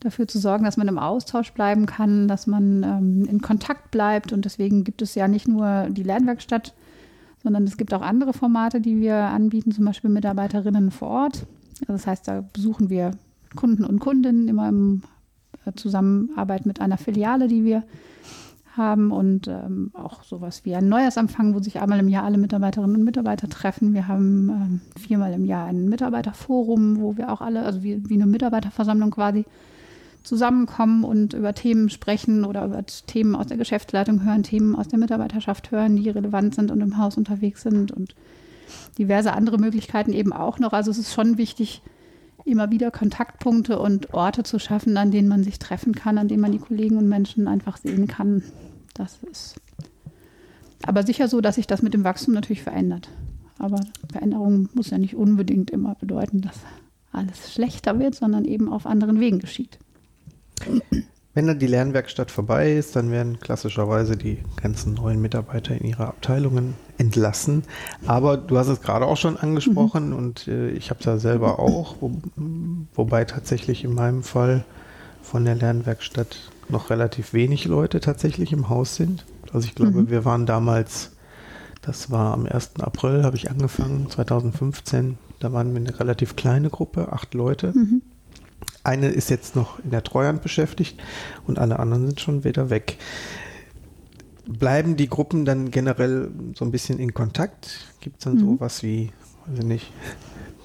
dafür 0.00 0.26
zu 0.26 0.38
sorgen, 0.38 0.64
dass 0.64 0.76
man 0.76 0.88
im 0.88 0.98
Austausch 0.98 1.52
bleiben 1.52 1.86
kann, 1.86 2.26
dass 2.26 2.46
man 2.46 2.82
ähm, 2.82 3.26
in 3.26 3.40
Kontakt 3.40 3.90
bleibt. 3.90 4.32
Und 4.32 4.44
deswegen 4.44 4.84
gibt 4.84 5.02
es 5.02 5.14
ja 5.14 5.28
nicht 5.28 5.46
nur 5.46 5.88
die 5.90 6.02
Lernwerkstatt, 6.02 6.74
sondern 7.42 7.64
es 7.64 7.76
gibt 7.76 7.94
auch 7.94 8.02
andere 8.02 8.32
Formate, 8.32 8.80
die 8.80 9.00
wir 9.00 9.16
anbieten, 9.16 9.72
zum 9.72 9.84
Beispiel 9.84 10.10
Mitarbeiterinnen 10.10 10.90
vor 10.90 11.08
Ort. 11.08 11.46
Also 11.82 11.92
das 11.92 12.06
heißt, 12.06 12.28
da 12.28 12.44
besuchen 12.52 12.90
wir 12.90 13.12
Kunden 13.56 13.84
und 13.84 14.00
Kundinnen 14.00 14.48
immer 14.48 14.68
in 14.68 15.02
äh, 15.64 15.72
Zusammenarbeit 15.74 16.66
mit 16.66 16.80
einer 16.80 16.98
Filiale, 16.98 17.48
die 17.48 17.64
wir 17.64 17.82
haben 18.80 19.12
und 19.12 19.46
ähm, 19.46 19.90
auch 19.94 20.24
sowas 20.24 20.64
wie 20.64 20.74
ein 20.74 20.88
Neujahrsempfang, 20.88 21.54
wo 21.54 21.60
sich 21.60 21.80
einmal 21.80 22.00
im 22.00 22.08
Jahr 22.08 22.24
alle 22.24 22.38
Mitarbeiterinnen 22.38 22.96
und 22.96 23.04
Mitarbeiter 23.04 23.48
treffen. 23.48 23.94
Wir 23.94 24.08
haben 24.08 24.48
ähm, 24.48 24.80
viermal 24.98 25.32
im 25.32 25.44
Jahr 25.44 25.66
ein 25.66 25.88
Mitarbeiterforum, 25.88 27.00
wo 27.00 27.16
wir 27.16 27.30
auch 27.30 27.40
alle, 27.40 27.62
also 27.62 27.82
wie, 27.82 28.08
wie 28.08 28.14
eine 28.14 28.26
Mitarbeiterversammlung 28.26 29.10
quasi, 29.10 29.44
zusammenkommen 30.22 31.04
und 31.04 31.32
über 31.32 31.54
Themen 31.54 31.88
sprechen 31.88 32.44
oder 32.44 32.64
über 32.64 32.84
Themen 32.84 33.34
aus 33.34 33.46
der 33.46 33.56
Geschäftsleitung 33.56 34.24
hören, 34.24 34.42
Themen 34.42 34.74
aus 34.76 34.88
der 34.88 34.98
Mitarbeiterschaft 34.98 35.70
hören, 35.70 35.96
die 35.96 36.10
relevant 36.10 36.54
sind 36.54 36.70
und 36.70 36.80
im 36.80 36.98
Haus 36.98 37.16
unterwegs 37.16 37.62
sind 37.62 37.92
und 37.92 38.14
diverse 38.98 39.32
andere 39.32 39.58
Möglichkeiten 39.58 40.12
eben 40.12 40.32
auch 40.32 40.58
noch. 40.58 40.72
Also 40.72 40.90
es 40.90 40.98
ist 40.98 41.14
schon 41.14 41.38
wichtig, 41.38 41.82
immer 42.44 42.70
wieder 42.70 42.90
Kontaktpunkte 42.90 43.78
und 43.78 44.14
Orte 44.14 44.42
zu 44.42 44.58
schaffen, 44.58 44.96
an 44.96 45.10
denen 45.10 45.28
man 45.28 45.44
sich 45.44 45.58
treffen 45.58 45.94
kann, 45.94 46.18
an 46.18 46.28
denen 46.28 46.40
man 46.40 46.52
die 46.52 46.58
Kollegen 46.58 46.96
und 46.96 47.08
Menschen 47.08 47.48
einfach 47.48 47.76
sehen 47.76 48.06
kann. 48.06 48.42
Das 48.94 49.18
ist 49.30 49.56
aber 50.82 51.02
sicher 51.02 51.28
so, 51.28 51.40
dass 51.40 51.56
sich 51.56 51.66
das 51.66 51.82
mit 51.82 51.94
dem 51.94 52.04
Wachstum 52.04 52.34
natürlich 52.34 52.62
verändert. 52.62 53.08
Aber 53.58 53.80
Veränderung 54.10 54.68
muss 54.72 54.90
ja 54.90 54.98
nicht 54.98 55.14
unbedingt 55.14 55.70
immer 55.70 55.94
bedeuten, 55.94 56.40
dass 56.40 56.56
alles 57.12 57.52
schlechter 57.52 57.98
wird, 57.98 58.14
sondern 58.14 58.44
eben 58.44 58.72
auf 58.72 58.86
anderen 58.86 59.20
Wegen 59.20 59.38
geschieht. 59.38 59.78
Wenn 61.32 61.46
dann 61.46 61.60
die 61.60 61.68
Lernwerkstatt 61.68 62.30
vorbei 62.30 62.72
ist, 62.72 62.96
dann 62.96 63.12
werden 63.12 63.38
klassischerweise 63.38 64.16
die 64.16 64.38
ganzen 64.60 64.94
neuen 64.94 65.20
Mitarbeiter 65.20 65.76
in 65.76 65.86
ihre 65.86 66.08
Abteilungen 66.08 66.74
entlassen. 66.98 67.62
Aber 68.04 68.36
du 68.36 68.58
hast 68.58 68.66
es 68.66 68.80
gerade 68.80 69.06
auch 69.06 69.16
schon 69.16 69.36
angesprochen 69.36 70.10
mhm. 70.10 70.16
und 70.16 70.48
äh, 70.48 70.70
ich 70.70 70.90
habe 70.90 70.98
es 70.98 71.06
ja 71.06 71.18
selber 71.18 71.60
auch, 71.60 71.96
wo, 72.00 72.12
wobei 72.94 73.24
tatsächlich 73.24 73.84
in 73.84 73.94
meinem 73.94 74.24
Fall 74.24 74.64
von 75.22 75.44
der 75.44 75.54
Lernwerkstatt 75.54 76.50
noch 76.68 76.90
relativ 76.90 77.32
wenig 77.32 77.64
Leute 77.64 78.00
tatsächlich 78.00 78.52
im 78.52 78.68
Haus 78.68 78.96
sind. 78.96 79.24
Also 79.52 79.68
ich 79.68 79.76
glaube, 79.76 80.02
mhm. 80.02 80.10
wir 80.10 80.24
waren 80.24 80.46
damals, 80.46 81.12
das 81.80 82.10
war 82.10 82.34
am 82.34 82.46
1. 82.46 82.72
April, 82.80 83.22
habe 83.22 83.36
ich 83.36 83.50
angefangen, 83.50 84.10
2015, 84.10 85.16
da 85.38 85.52
waren 85.52 85.72
wir 85.72 85.80
eine 85.80 85.98
relativ 86.00 86.34
kleine 86.34 86.70
Gruppe, 86.70 87.12
acht 87.12 87.34
Leute. 87.34 87.72
Mhm. 87.72 88.02
Eine 88.82 89.08
ist 89.08 89.30
jetzt 89.30 89.56
noch 89.56 89.82
in 89.84 89.90
der 89.90 90.02
Treuhand 90.02 90.42
beschäftigt 90.42 91.00
und 91.46 91.58
alle 91.58 91.78
anderen 91.78 92.06
sind 92.06 92.20
schon 92.20 92.44
wieder 92.44 92.70
weg. 92.70 92.96
Bleiben 94.46 94.96
die 94.96 95.08
Gruppen 95.08 95.44
dann 95.44 95.70
generell 95.70 96.30
so 96.54 96.64
ein 96.64 96.70
bisschen 96.70 96.98
in 96.98 97.14
Kontakt? 97.14 97.94
Gibt 98.00 98.18
es 98.18 98.24
dann 98.24 98.34
mhm. 98.34 98.56
sowas 98.56 98.82
wie, 98.82 99.10
weiß 99.46 99.58
ich 99.58 99.64
nicht, 99.64 99.92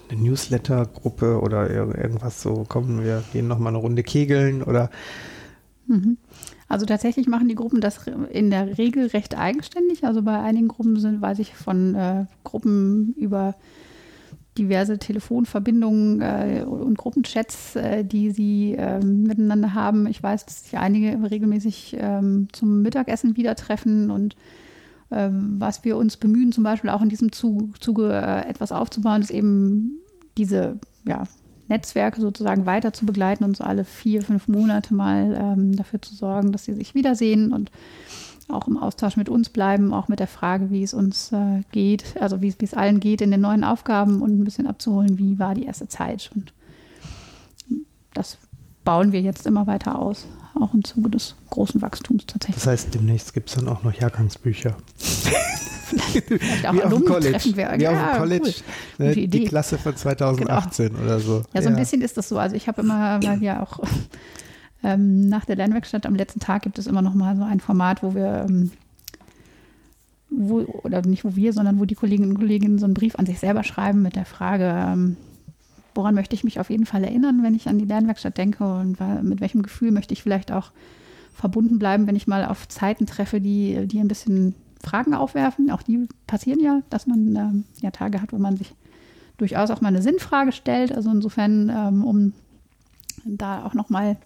eine 0.10 0.22
Newsletter-Gruppe 0.22 1.40
oder 1.42 1.70
irgendwas 1.70 2.42
so, 2.42 2.66
kommen 2.68 3.04
wir 3.04 3.24
gehen 3.34 3.48
noch 3.48 3.60
mal 3.60 3.70
eine 3.70 3.80
Runde 3.80 4.04
kegeln 4.04 4.64
oder 4.64 4.90
Mhm. 5.88 6.18
Also 6.68 6.86
tatsächlich 6.86 7.28
machen 7.28 7.48
die 7.48 7.56
Gruppen 7.56 7.82
das 7.82 8.08
in 8.32 8.50
der 8.50 8.78
Regel 8.78 9.08
recht 9.08 9.38
eigenständig. 9.38 10.04
Also 10.04 10.22
bei 10.24 10.40
einigen 10.40 10.68
Gruppen 10.68 11.00
sind, 11.00 11.22
weiß 11.22 11.40
ich 11.40 11.54
von 11.54 11.96
äh, 11.96 12.26
Gruppen 12.44 13.14
über 13.18 13.56
diverse 14.58 14.98
Telefonverbindungen 14.98 16.22
äh, 16.22 16.64
und 16.66 16.98
Gruppenchats, 16.98 17.76
äh, 17.76 18.04
die 18.04 18.32
sie 18.32 18.74
äh, 18.74 19.04
miteinander 19.04 19.74
haben. 19.74 20.08
Ich 20.08 20.22
weiß, 20.22 20.46
dass 20.46 20.64
sich 20.64 20.78
einige 20.78 21.30
regelmäßig 21.30 21.98
ähm, 22.00 22.48
zum 22.52 22.82
Mittagessen 22.82 23.36
wieder 23.38 23.56
treffen 23.56 24.12
und 24.12 24.36
ähm, 25.12 25.56
was 25.60 25.84
wir 25.84 25.98
uns 25.98 26.18
bemühen, 26.18 26.52
zum 26.52 26.64
Beispiel 26.64 26.90
auch 26.90 27.02
in 27.02 27.10
diesem 27.10 27.32
Zuge 27.32 28.10
äh, 28.12 28.50
etwas 28.50 28.72
aufzubauen, 28.72 29.22
ist 29.22 29.32
eben 29.32 30.00
diese 30.38 30.80
ja, 31.08 31.24
Netzwerke 31.68 32.22
sozusagen 32.22 32.66
weiter 32.66 32.94
zu 32.94 33.06
begleiten 33.06 33.44
und 33.44 33.58
so 33.58 33.64
alle 33.64 33.84
vier, 33.84 34.22
fünf 34.22 34.48
Monate 34.48 34.94
mal 34.94 35.36
ähm, 35.40 35.76
dafür 35.76 36.02
zu 36.02 36.16
sorgen, 36.16 36.52
dass 36.52 36.66
sie 36.66 36.74
sich 36.74 36.96
wiedersehen 36.96 37.54
und 37.54 37.72
auch 38.48 38.68
im 38.68 38.78
Austausch 38.78 39.18
mit 39.18 39.30
uns 39.30 39.50
bleiben, 39.50 39.94
auch 39.94 40.08
mit 40.08 40.20
der 40.20 40.28
Frage, 40.28 40.70
wie 40.70 40.84
es 40.84 40.94
uns 40.94 41.32
äh, 41.32 41.62
geht, 41.72 42.16
also 42.20 42.42
wie 42.42 42.54
es 42.60 42.74
allen 42.74 43.00
geht 43.00 43.22
in 43.22 43.32
den 43.32 43.42
neuen 43.42 43.64
Aufgaben 43.64 44.22
und 44.22 44.40
ein 44.40 44.44
bisschen 44.44 44.68
abzuholen, 44.68 45.18
wie 45.18 45.40
war 45.40 45.56
die 45.56 45.66
erste 45.66 45.88
Zeit. 45.88 46.30
Und 46.36 46.54
das 48.14 48.38
bauen 48.84 49.12
wir 49.12 49.22
jetzt 49.22 49.48
immer 49.48 49.68
weiter 49.68 50.00
aus, 50.00 50.28
auch 50.60 50.74
im 50.74 50.84
Zuge 50.84 51.10
des 51.10 51.36
großen 51.50 51.82
Wachstums 51.82 52.26
tatsächlich. 52.28 52.56
Das 52.56 52.68
heißt, 52.68 52.94
demnächst 52.94 53.34
gibt 53.34 53.50
es 53.50 53.56
dann 53.56 53.68
auch 53.68 53.84
noch 53.84 53.94
Jahrgangsbücher. 53.94 54.76
Vielleicht 56.28 56.68
auch 56.68 56.74
wie 56.74 56.84
auf 56.84 56.94
dem 56.94 57.06
College. 57.06 57.32
treffen 57.32 57.58
wir. 57.58 57.74
Wie 57.78 57.84
ja, 57.84 57.92
auf 57.92 58.12
dem 58.12 58.18
College. 58.20 58.54
Cool. 59.00 59.06
Ne, 59.08 59.28
die 59.28 59.46
Klasse 59.46 59.78
von 59.78 59.96
2018 59.96 60.90
genau. 60.90 61.04
oder 61.04 61.20
so. 61.20 61.44
Ja, 61.54 61.62
so 61.62 61.70
ein 61.70 61.76
bisschen 61.76 62.02
ist 62.02 62.18
das 62.18 62.30
so. 62.30 62.38
Also 62.38 62.56
ich 62.56 62.68
habe 62.68 62.82
immer, 62.82 63.22
weil 63.24 63.42
ja 63.44 63.62
auch 63.62 63.80
ähm, 64.86 65.28
nach 65.28 65.46
der 65.46 65.56
Lernwerkstatt 65.56 66.06
am 66.06 66.16
letzten 66.16 66.40
Tag 66.40 66.62
gibt 66.62 66.78
es 66.78 66.88
immer 66.88 67.02
noch 67.02 67.14
mal 67.14 67.36
so 67.36 67.44
ein 67.44 67.60
Format, 67.60 68.04
wo 68.04 68.14
wir 68.14 68.46
ähm, 68.48 68.72
wo, 70.30 70.60
oder 70.84 71.02
nicht 71.02 71.26
wo 71.26 71.36
wir, 71.36 71.54
sondern 71.54 71.80
wo 71.80 71.86
die 71.86 71.96
Kolleginnen 71.96 72.32
und 72.32 72.38
Kollegen 72.38 72.78
so 72.78 72.86
einen 72.86 72.94
Brief 72.94 73.16
an 73.16 73.26
sich 73.26 73.40
selber 73.40 73.64
schreiben 73.64 74.02
mit 74.02 74.16
der 74.16 74.26
Frage, 74.26 74.66
ähm, 74.66 75.18
woran 75.94 76.16
möchte 76.16 76.36
ich 76.36 76.44
mich 76.44 76.60
auf 76.60 76.70
jeden 76.70 76.86
Fall 76.86 77.04
erinnern, 77.04 77.42
wenn 77.42 77.56
ich 77.56 77.68
an 77.68 77.80
die 77.80 77.86
Lernwerkstatt 77.86 78.38
denke 78.38 78.66
und 78.66 78.98
mit 79.24 79.40
welchem 79.40 79.64
Gefühl 79.64 79.92
möchte 79.92 80.14
ich 80.14 80.22
vielleicht 80.22 80.52
auch 80.52 80.72
verbunden 81.34 81.80
bleiben, 81.80 82.06
wenn 82.06 82.16
ich 82.16 82.28
mal 82.28 82.46
auf 82.46 82.68
Zeiten 82.68 83.06
treffe, 83.06 83.40
die, 83.40 83.88
die 83.88 84.00
ein 84.00 84.08
bisschen 84.08 84.56
Fragen 84.84 85.14
aufwerfen. 85.14 85.72
Auch 85.72 85.82
die 85.82 86.08
passieren 86.28 86.60
ja, 86.60 86.82
dass 86.90 87.08
man 87.08 87.36
ähm, 87.36 87.64
ja 87.82 87.92
Tage 87.92 88.22
hat, 88.22 88.34
wo 88.34 88.38
man 88.38 88.58
sich 88.58 88.74
durchaus 89.38 89.72
auch 89.72 89.82
mal 89.82 89.90
eine 89.90 90.02
Sinnfrage 90.02 90.52
stellt. 90.52 90.94
Also 90.94 91.10
insofern, 91.12 91.70
ähm, 91.70 92.04
um 92.04 92.34
da 93.26 93.66
auch 93.66 93.74
nochmal 93.74 94.18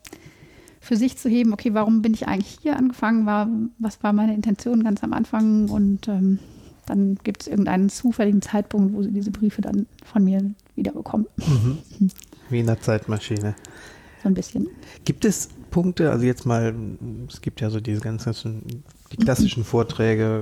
für 0.80 0.96
sich 0.96 1.18
zu 1.18 1.30
heben, 1.30 1.54
okay, 1.54 1.74
warum 1.74 2.02
bin 2.02 2.13
ich 2.13 2.28
eigentlich 2.28 2.60
hier 2.62 2.78
angefangen, 2.78 3.26
war, 3.26 3.48
was 3.80 4.02
war 4.04 4.13
meine 4.13 4.34
Intention 4.34 4.84
ganz 4.84 5.04
am 5.04 5.13
Anfang 5.13 5.70
und 5.70 6.08
ähm, 6.08 6.39
dann 6.86 7.18
gibt 7.24 7.44
es 7.44 7.48
irgendeinen 7.48 7.89
zufälligen 7.89 8.42
Zeitpunkt, 8.42 8.94
wo 8.94 9.04
sie 9.04 9.12
diese 9.12 9.32
Briefe 9.32 9.62
dann 9.62 9.86
von 10.04 10.24
mir 10.24 10.52
wiederbekommen. 10.76 11.28
Mhm. 11.38 11.78
Wie 12.50 12.60
in 12.60 12.65
der 12.65 12.82
Zeitmaschine. 12.82 13.56
So 14.24 14.30
ein 14.30 14.34
bisschen. 14.34 14.68
Gibt 15.06 15.24
es 15.24 15.50
Punkte, 15.70 16.12
also 16.12 16.26
jetzt 16.26 16.46
mal, 16.46 16.74
es 17.28 17.42
gibt 17.42 17.62
ja 17.62 17.70
so 17.70 17.80
diese 17.80 18.02
ganzen, 18.02 18.84
die 19.12 19.18
klassischen 19.18 19.63
Vorträge, 19.63 20.39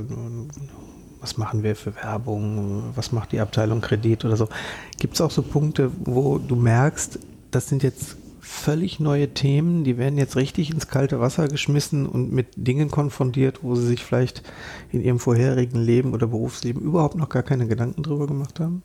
was 1.19 1.37
machen 1.37 1.63
wir 1.63 1.75
für 1.75 1.95
Werbung, 1.95 2.91
was 2.95 3.11
macht 3.11 3.33
die 3.33 3.39
Abteilung 3.39 3.81
Kredit 3.81 4.23
oder 4.23 4.37
so. 4.37 4.47
Gibt 4.97 5.15
es 5.15 5.21
auch 5.21 5.31
so 5.31 5.41
Punkte, 5.41 5.91
wo 6.05 6.37
du 6.37 6.55
merkst, 6.55 7.19
das 7.51 7.67
sind 7.67 7.83
jetzt 7.83 8.17
völlig 8.39 8.99
neue 8.99 9.33
Themen, 9.33 9.83
die 9.83 9.97
werden 9.97 10.17
jetzt 10.17 10.35
richtig 10.35 10.71
ins 10.71 10.87
kalte 10.87 11.19
Wasser 11.19 11.47
geschmissen 11.47 12.05
und 12.05 12.31
mit 12.31 12.47
Dingen 12.55 12.89
konfrontiert, 12.89 13.63
wo 13.63 13.75
sie 13.75 13.87
sich 13.87 14.03
vielleicht 14.03 14.43
in 14.91 15.01
ihrem 15.01 15.19
vorherigen 15.19 15.81
Leben 15.81 16.13
oder 16.13 16.27
Berufsleben 16.27 16.81
überhaupt 16.81 17.15
noch 17.15 17.29
gar 17.29 17.43
keine 17.43 17.67
Gedanken 17.67 18.03
drüber 18.03 18.27
gemacht 18.27 18.59
haben? 18.59 18.83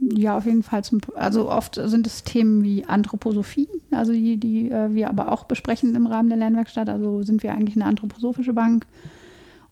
Ja, 0.00 0.36
auf 0.36 0.46
jeden 0.46 0.64
Fall. 0.64 0.82
Zum, 0.82 1.00
also 1.14 1.48
oft 1.48 1.76
sind 1.76 2.06
es 2.06 2.24
Themen 2.24 2.64
wie 2.64 2.84
Anthroposophie, 2.84 3.68
also 3.92 4.12
die, 4.12 4.36
die 4.36 4.70
äh, 4.70 4.92
wir 4.92 5.08
aber 5.08 5.30
auch 5.30 5.44
besprechen 5.44 5.94
im 5.94 6.06
Rahmen 6.06 6.28
der 6.28 6.38
Lernwerkstatt. 6.38 6.88
Also 6.88 7.22
sind 7.22 7.42
wir 7.42 7.52
eigentlich 7.52 7.76
eine 7.76 7.84
anthroposophische 7.84 8.52
Bank 8.52 8.86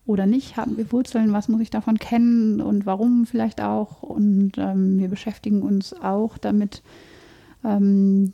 oder 0.05 0.25
nicht? 0.25 0.55
Haben 0.55 0.77
wir 0.77 0.91
Wurzeln? 0.91 1.33
Was 1.33 1.49
muss 1.49 1.61
ich 1.61 1.69
davon 1.69 1.99
kennen 1.99 2.61
und 2.61 2.85
warum 2.85 3.25
vielleicht 3.25 3.61
auch? 3.61 4.03
Und 4.03 4.53
ähm, 4.57 4.99
wir 4.99 5.09
beschäftigen 5.09 5.63
uns 5.63 5.93
auch 5.93 6.37
damit, 6.37 6.81
ähm, 7.65 8.31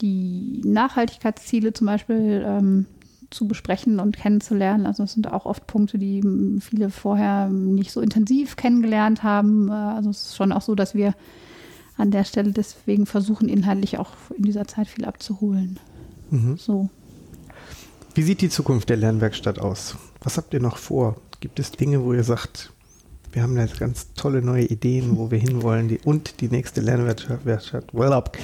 die 0.00 0.62
Nachhaltigkeitsziele 0.64 1.72
zum 1.72 1.86
Beispiel 1.86 2.44
ähm, 2.46 2.86
zu 3.30 3.46
besprechen 3.46 4.00
und 4.00 4.16
kennenzulernen. 4.16 4.86
Also 4.86 5.04
es 5.04 5.12
sind 5.12 5.32
auch 5.32 5.46
oft 5.46 5.66
Punkte, 5.66 5.98
die 5.98 6.22
viele 6.60 6.90
vorher 6.90 7.48
nicht 7.48 7.92
so 7.92 8.00
intensiv 8.00 8.56
kennengelernt 8.56 9.22
haben. 9.22 9.68
Äh, 9.68 9.72
also 9.72 10.10
es 10.10 10.26
ist 10.26 10.36
schon 10.36 10.52
auch 10.52 10.62
so, 10.62 10.74
dass 10.74 10.94
wir 10.94 11.14
an 11.96 12.10
der 12.10 12.24
Stelle 12.24 12.52
deswegen 12.52 13.06
versuchen, 13.06 13.48
inhaltlich 13.48 13.98
auch 13.98 14.12
in 14.36 14.44
dieser 14.44 14.66
Zeit 14.66 14.88
viel 14.88 15.04
abzuholen. 15.04 15.78
Mhm. 16.30 16.56
So. 16.56 16.88
Wie 18.14 18.22
sieht 18.22 18.40
die 18.40 18.48
Zukunft 18.48 18.88
der 18.88 18.96
Lernwerkstatt 18.96 19.58
aus? 19.58 19.96
Was 20.20 20.36
habt 20.36 20.52
ihr 20.54 20.60
noch 20.60 20.76
vor? 20.76 21.16
Gibt 21.40 21.60
es 21.60 21.70
Dinge, 21.70 22.02
wo 22.02 22.12
ihr 22.12 22.24
sagt, 22.24 22.72
wir 23.32 23.42
haben 23.42 23.56
jetzt 23.56 23.78
ganz 23.78 24.12
tolle 24.14 24.42
neue 24.42 24.64
Ideen, 24.64 25.16
wo 25.16 25.30
wir 25.30 25.38
hinwollen 25.38 25.88
die, 25.88 26.00
und 26.04 26.40
die 26.40 26.48
nächste 26.48 26.80
Lernwerkstatt, 26.80 27.94
well 27.94 28.12
up. 28.12 28.36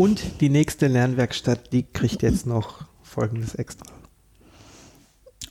Und 0.00 0.40
die 0.40 0.48
nächste 0.48 0.86
Lernwerkstatt, 0.86 1.74
die 1.74 1.82
kriegt 1.82 2.22
jetzt 2.22 2.46
noch 2.46 2.86
folgendes 3.02 3.54
extra 3.54 3.84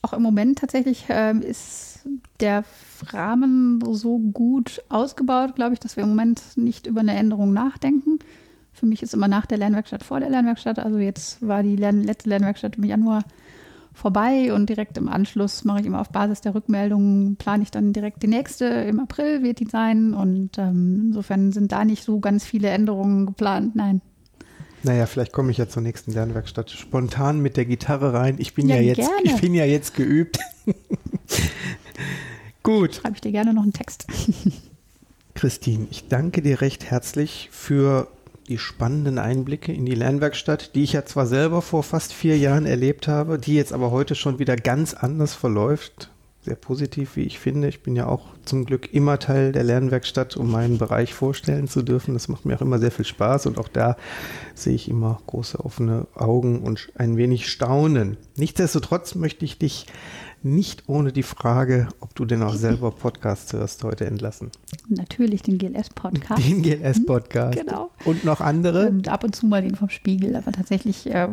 auch 0.02 0.14
im 0.14 0.24
Moment 0.24 0.60
tatsächlich 0.60 1.06
ähm, 1.10 1.42
ist 1.42 2.08
der 2.40 2.64
Rahmen 3.08 3.84
so 3.94 4.18
gut 4.18 4.82
ausgebaut, 4.90 5.56
glaube 5.56 5.74
ich, 5.74 5.80
dass 5.80 5.98
wir 5.98 6.04
im 6.04 6.10
Moment 6.10 6.42
nicht 6.56 6.88
über 6.88 7.02
eine 7.02 7.16
Änderung 7.16 7.54
nachdenken. 7.54 8.18
Für 8.72 8.86
mich 8.86 9.04
ist 9.04 9.14
immer 9.14 9.28
nach 9.28 9.46
der 9.46 9.58
Lernwerkstatt 9.58 10.04
vor 10.04 10.20
der 10.20 10.30
Lernwerkstatt. 10.30 10.80
Also 10.80 10.98
jetzt 10.98 11.46
war 11.46 11.62
die 11.64 11.76
Lern 11.76 12.02
letzte 12.02 12.30
Lernwerkstatt 12.30 12.78
im 12.78 12.86
Januar 12.86 13.26
vorbei 13.94 14.54
und 14.54 14.70
direkt 14.70 14.98
im 14.98 15.10
Anschluss 15.10 15.66
mache 15.66 15.82
ich 15.82 15.86
immer 15.86 16.00
auf 16.00 16.10
Basis 16.10 16.42
der 16.42 16.56
Rückmeldungen, 16.56 17.36
plane 17.36 17.64
ich 17.64 17.72
dann 17.72 17.92
direkt 17.92 18.24
die 18.24 18.28
nächste. 18.28 18.66
Im 18.66 19.02
April 19.02 19.44
wird 19.44 19.60
die 19.60 19.68
sein 19.68 20.14
und 20.14 20.58
ähm, 20.58 21.08
insofern 21.08 21.52
sind 21.52 21.74
da 21.74 21.84
nicht 21.84 22.04
so 22.04 22.20
ganz 22.20 22.46
viele 22.46 22.70
Änderungen 22.70 23.26
geplant. 23.26 23.76
Nein. 23.76 24.02
Naja, 24.84 25.06
vielleicht 25.06 25.34
komme 25.34 25.52
ich 25.52 25.58
ja 25.58 25.68
zur 25.68 25.82
nächsten 25.82 26.14
Lernwerkstatt 26.14 26.72
spontan 26.72 27.40
mit 27.42 27.58
der 27.58 27.66
Gitarre 27.66 28.14
rein. 28.14 28.36
Ich 28.38 28.54
bin 28.54 28.70
ja, 28.70 28.76
ja 28.76 28.82
jetzt, 28.82 29.10
ich 29.24 29.36
bin 29.42 29.54
ja 29.54 29.66
jetzt 29.66 29.94
geübt. 29.94 30.40
Gut. 32.64 32.96
Schreibe 32.96 33.16
ich 33.16 33.22
dir 33.22 33.32
gerne 33.32 33.54
noch 33.54 33.64
einen 33.64 33.74
Text. 33.74 34.08
Christine, 35.36 35.88
ich 35.92 36.08
danke 36.08 36.42
dir 36.42 36.62
recht 36.62 36.86
herzlich 36.86 37.50
für 37.52 38.08
die 38.48 38.58
spannenden 38.58 39.20
Einblicke 39.20 39.72
in 39.72 39.86
die 39.86 39.96
Lernwerkstatt, 39.96 40.76
die 40.76 40.84
ich 40.84 40.94
ja 40.94 41.06
zwar 41.06 41.28
selber 41.28 41.62
vor 41.62 41.84
fast 41.84 42.14
vier 42.14 42.38
Jahren 42.38 42.66
erlebt 42.66 43.08
habe, 43.08 43.38
die 43.38 43.56
jetzt 43.56 43.74
aber 43.74 43.92
heute 43.92 44.16
schon 44.16 44.40
wieder 44.40 44.56
ganz 44.56 44.94
anders 44.94 45.34
verläuft 45.34 46.10
sehr 46.50 46.56
positiv, 46.56 47.16
wie 47.16 47.22
ich 47.22 47.38
finde. 47.38 47.68
Ich 47.68 47.84
bin 47.84 47.96
ja 47.96 48.08
auch 48.08 48.26
zum 48.44 48.66
Glück 48.66 48.92
immer 48.92 49.20
Teil 49.20 49.52
der 49.52 49.64
Lernwerkstatt, 49.64 50.36
um 50.36 50.50
meinen 50.50 50.80
Bereich 50.80 51.14
vorstellen 51.14 51.68
zu 51.68 51.84
dürfen. 51.84 52.16
Das 52.16 52.28
macht 52.28 52.44
mir 52.44 52.56
auch 52.56 52.62
immer 52.62 52.80
sehr 52.80 52.90
viel 52.90 53.06
Spaß 53.06 53.46
und 53.46 53.60
auch 53.60 53.68
da 53.68 53.98
sehe 54.56 54.74
ich 54.74 54.90
immer 54.90 55.22
große 55.28 55.64
offene 55.64 56.08
Augen 56.16 56.62
und 56.62 56.92
ein 56.96 57.18
wenig 57.18 57.50
Staunen. 57.50 58.18
Nichtsdestotrotz 58.36 59.14
möchte 59.14 59.46
ich 59.46 59.60
dich 59.60 59.86
nicht 60.42 60.90
ohne 60.90 61.12
die 61.12 61.22
Frage, 61.22 61.90
ob 62.00 62.16
du 62.16 62.26
denn 62.26 62.42
auch 62.42 62.56
selber 62.56 62.90
Podcasts 62.90 63.54
hörst, 63.54 63.84
heute 63.84 64.06
entlassen. 64.06 64.50
Natürlich 64.88 65.44
den 65.44 65.60
GLS-Podcast. 65.60 66.44
Den 66.44 66.64
GLS-Podcast. 66.64 67.60
Genau. 67.60 67.92
Und 68.06 68.24
noch 68.24 68.42
andere? 68.42 68.90
Und 68.90 69.08
ab 69.08 69.24
und 69.24 69.36
zu 69.36 69.46
mal 69.46 69.62
den 69.62 69.76
vom 69.76 69.90
Spiegel, 69.90 70.36
aber 70.36 70.52
tatsächlich 70.52 71.06
äh, 71.14 71.28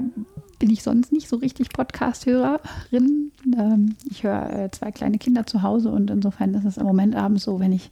bin 0.58 0.68
ich 0.68 0.82
sonst 0.82 1.10
nicht 1.10 1.28
so 1.28 1.36
richtig 1.36 1.70
Podcast-Hörerin. 1.70 3.25
Ähm, 3.56 3.96
ich 4.10 4.22
höre 4.22 4.64
äh, 4.64 4.70
zwei 4.70 4.92
kleine 4.92 5.18
Kinder 5.18 5.46
zu 5.46 5.62
Hause 5.62 5.90
und 5.90 6.10
insofern 6.10 6.54
ist 6.54 6.64
es 6.64 6.76
im 6.76 6.86
Moment 6.86 7.14
abends 7.14 7.44
so, 7.44 7.60
wenn 7.60 7.72
ich 7.72 7.90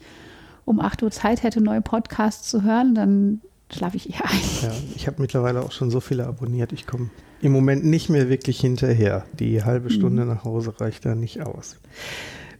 um 0.64 0.81
8 0.81 1.03
Uhr 1.03 1.11
Zeit 1.11 1.42
hätte, 1.42 1.61
neue 1.61 1.83
Podcasts 1.83 2.48
zu 2.48 2.62
hören, 2.62 2.94
dann 2.94 3.40
schlafe 3.72 3.96
ich 3.96 4.11
eher 4.11 4.24
ein. 4.24 4.40
Ja, 4.62 4.72
ich 4.94 5.07
habe 5.07 5.20
mittlerweile 5.20 5.62
auch 5.62 5.72
schon 5.72 5.90
so 5.90 6.00
viele 6.00 6.27
abonniert. 6.27 6.72
Ich 6.72 6.87
komme 6.87 7.11
im 7.40 7.53
Moment 7.53 7.85
nicht 7.85 8.09
mehr 8.09 8.29
wirklich 8.29 8.61
hinterher. 8.61 9.24
Die 9.38 9.62
halbe 9.62 9.90
Stunde 9.90 10.22
mhm. 10.22 10.29
nach 10.29 10.44
Hause 10.44 10.81
reicht 10.81 11.05
da 11.05 11.14
nicht 11.14 11.42
aus. 11.42 11.77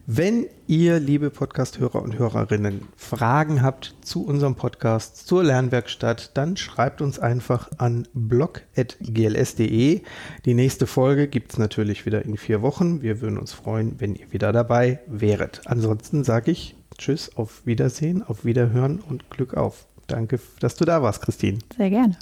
Wenn 0.07 0.45
ihr, 0.67 0.99
liebe 0.99 1.31
Podcast-Hörer 1.31 1.99
und 1.99 2.19
Hörerinnen, 2.19 2.81
Fragen 2.95 3.63
habt 3.63 3.95
zu 4.01 4.23
unserem 4.23 4.53
Podcast, 4.53 5.25
zur 5.25 5.43
Lernwerkstatt, 5.43 6.37
dann 6.37 6.57
schreibt 6.57 7.01
uns 7.01 7.17
einfach 7.17 7.71
an 7.79 8.07
blog.gls.de. 8.13 10.01
Die 10.45 10.53
nächste 10.53 10.85
Folge 10.85 11.27
gibt 11.27 11.53
es 11.53 11.57
natürlich 11.57 12.05
wieder 12.05 12.23
in 12.23 12.37
vier 12.37 12.61
Wochen. 12.61 13.01
Wir 13.01 13.19
würden 13.19 13.39
uns 13.39 13.53
freuen, 13.53 13.99
wenn 13.99 14.13
ihr 14.13 14.31
wieder 14.31 14.53
dabei 14.53 14.99
wäret. 15.07 15.61
Ansonsten 15.65 16.23
sage 16.23 16.51
ich 16.51 16.75
Tschüss, 16.99 17.35
auf 17.35 17.65
Wiedersehen, 17.65 18.21
auf 18.21 18.45
Wiederhören 18.45 18.99
und 18.99 19.31
Glück 19.31 19.55
auf. 19.55 19.87
Danke, 20.05 20.39
dass 20.59 20.75
du 20.75 20.85
da 20.85 21.01
warst, 21.01 21.23
Christine. 21.23 21.57
Sehr 21.75 21.89
gerne. 21.89 22.15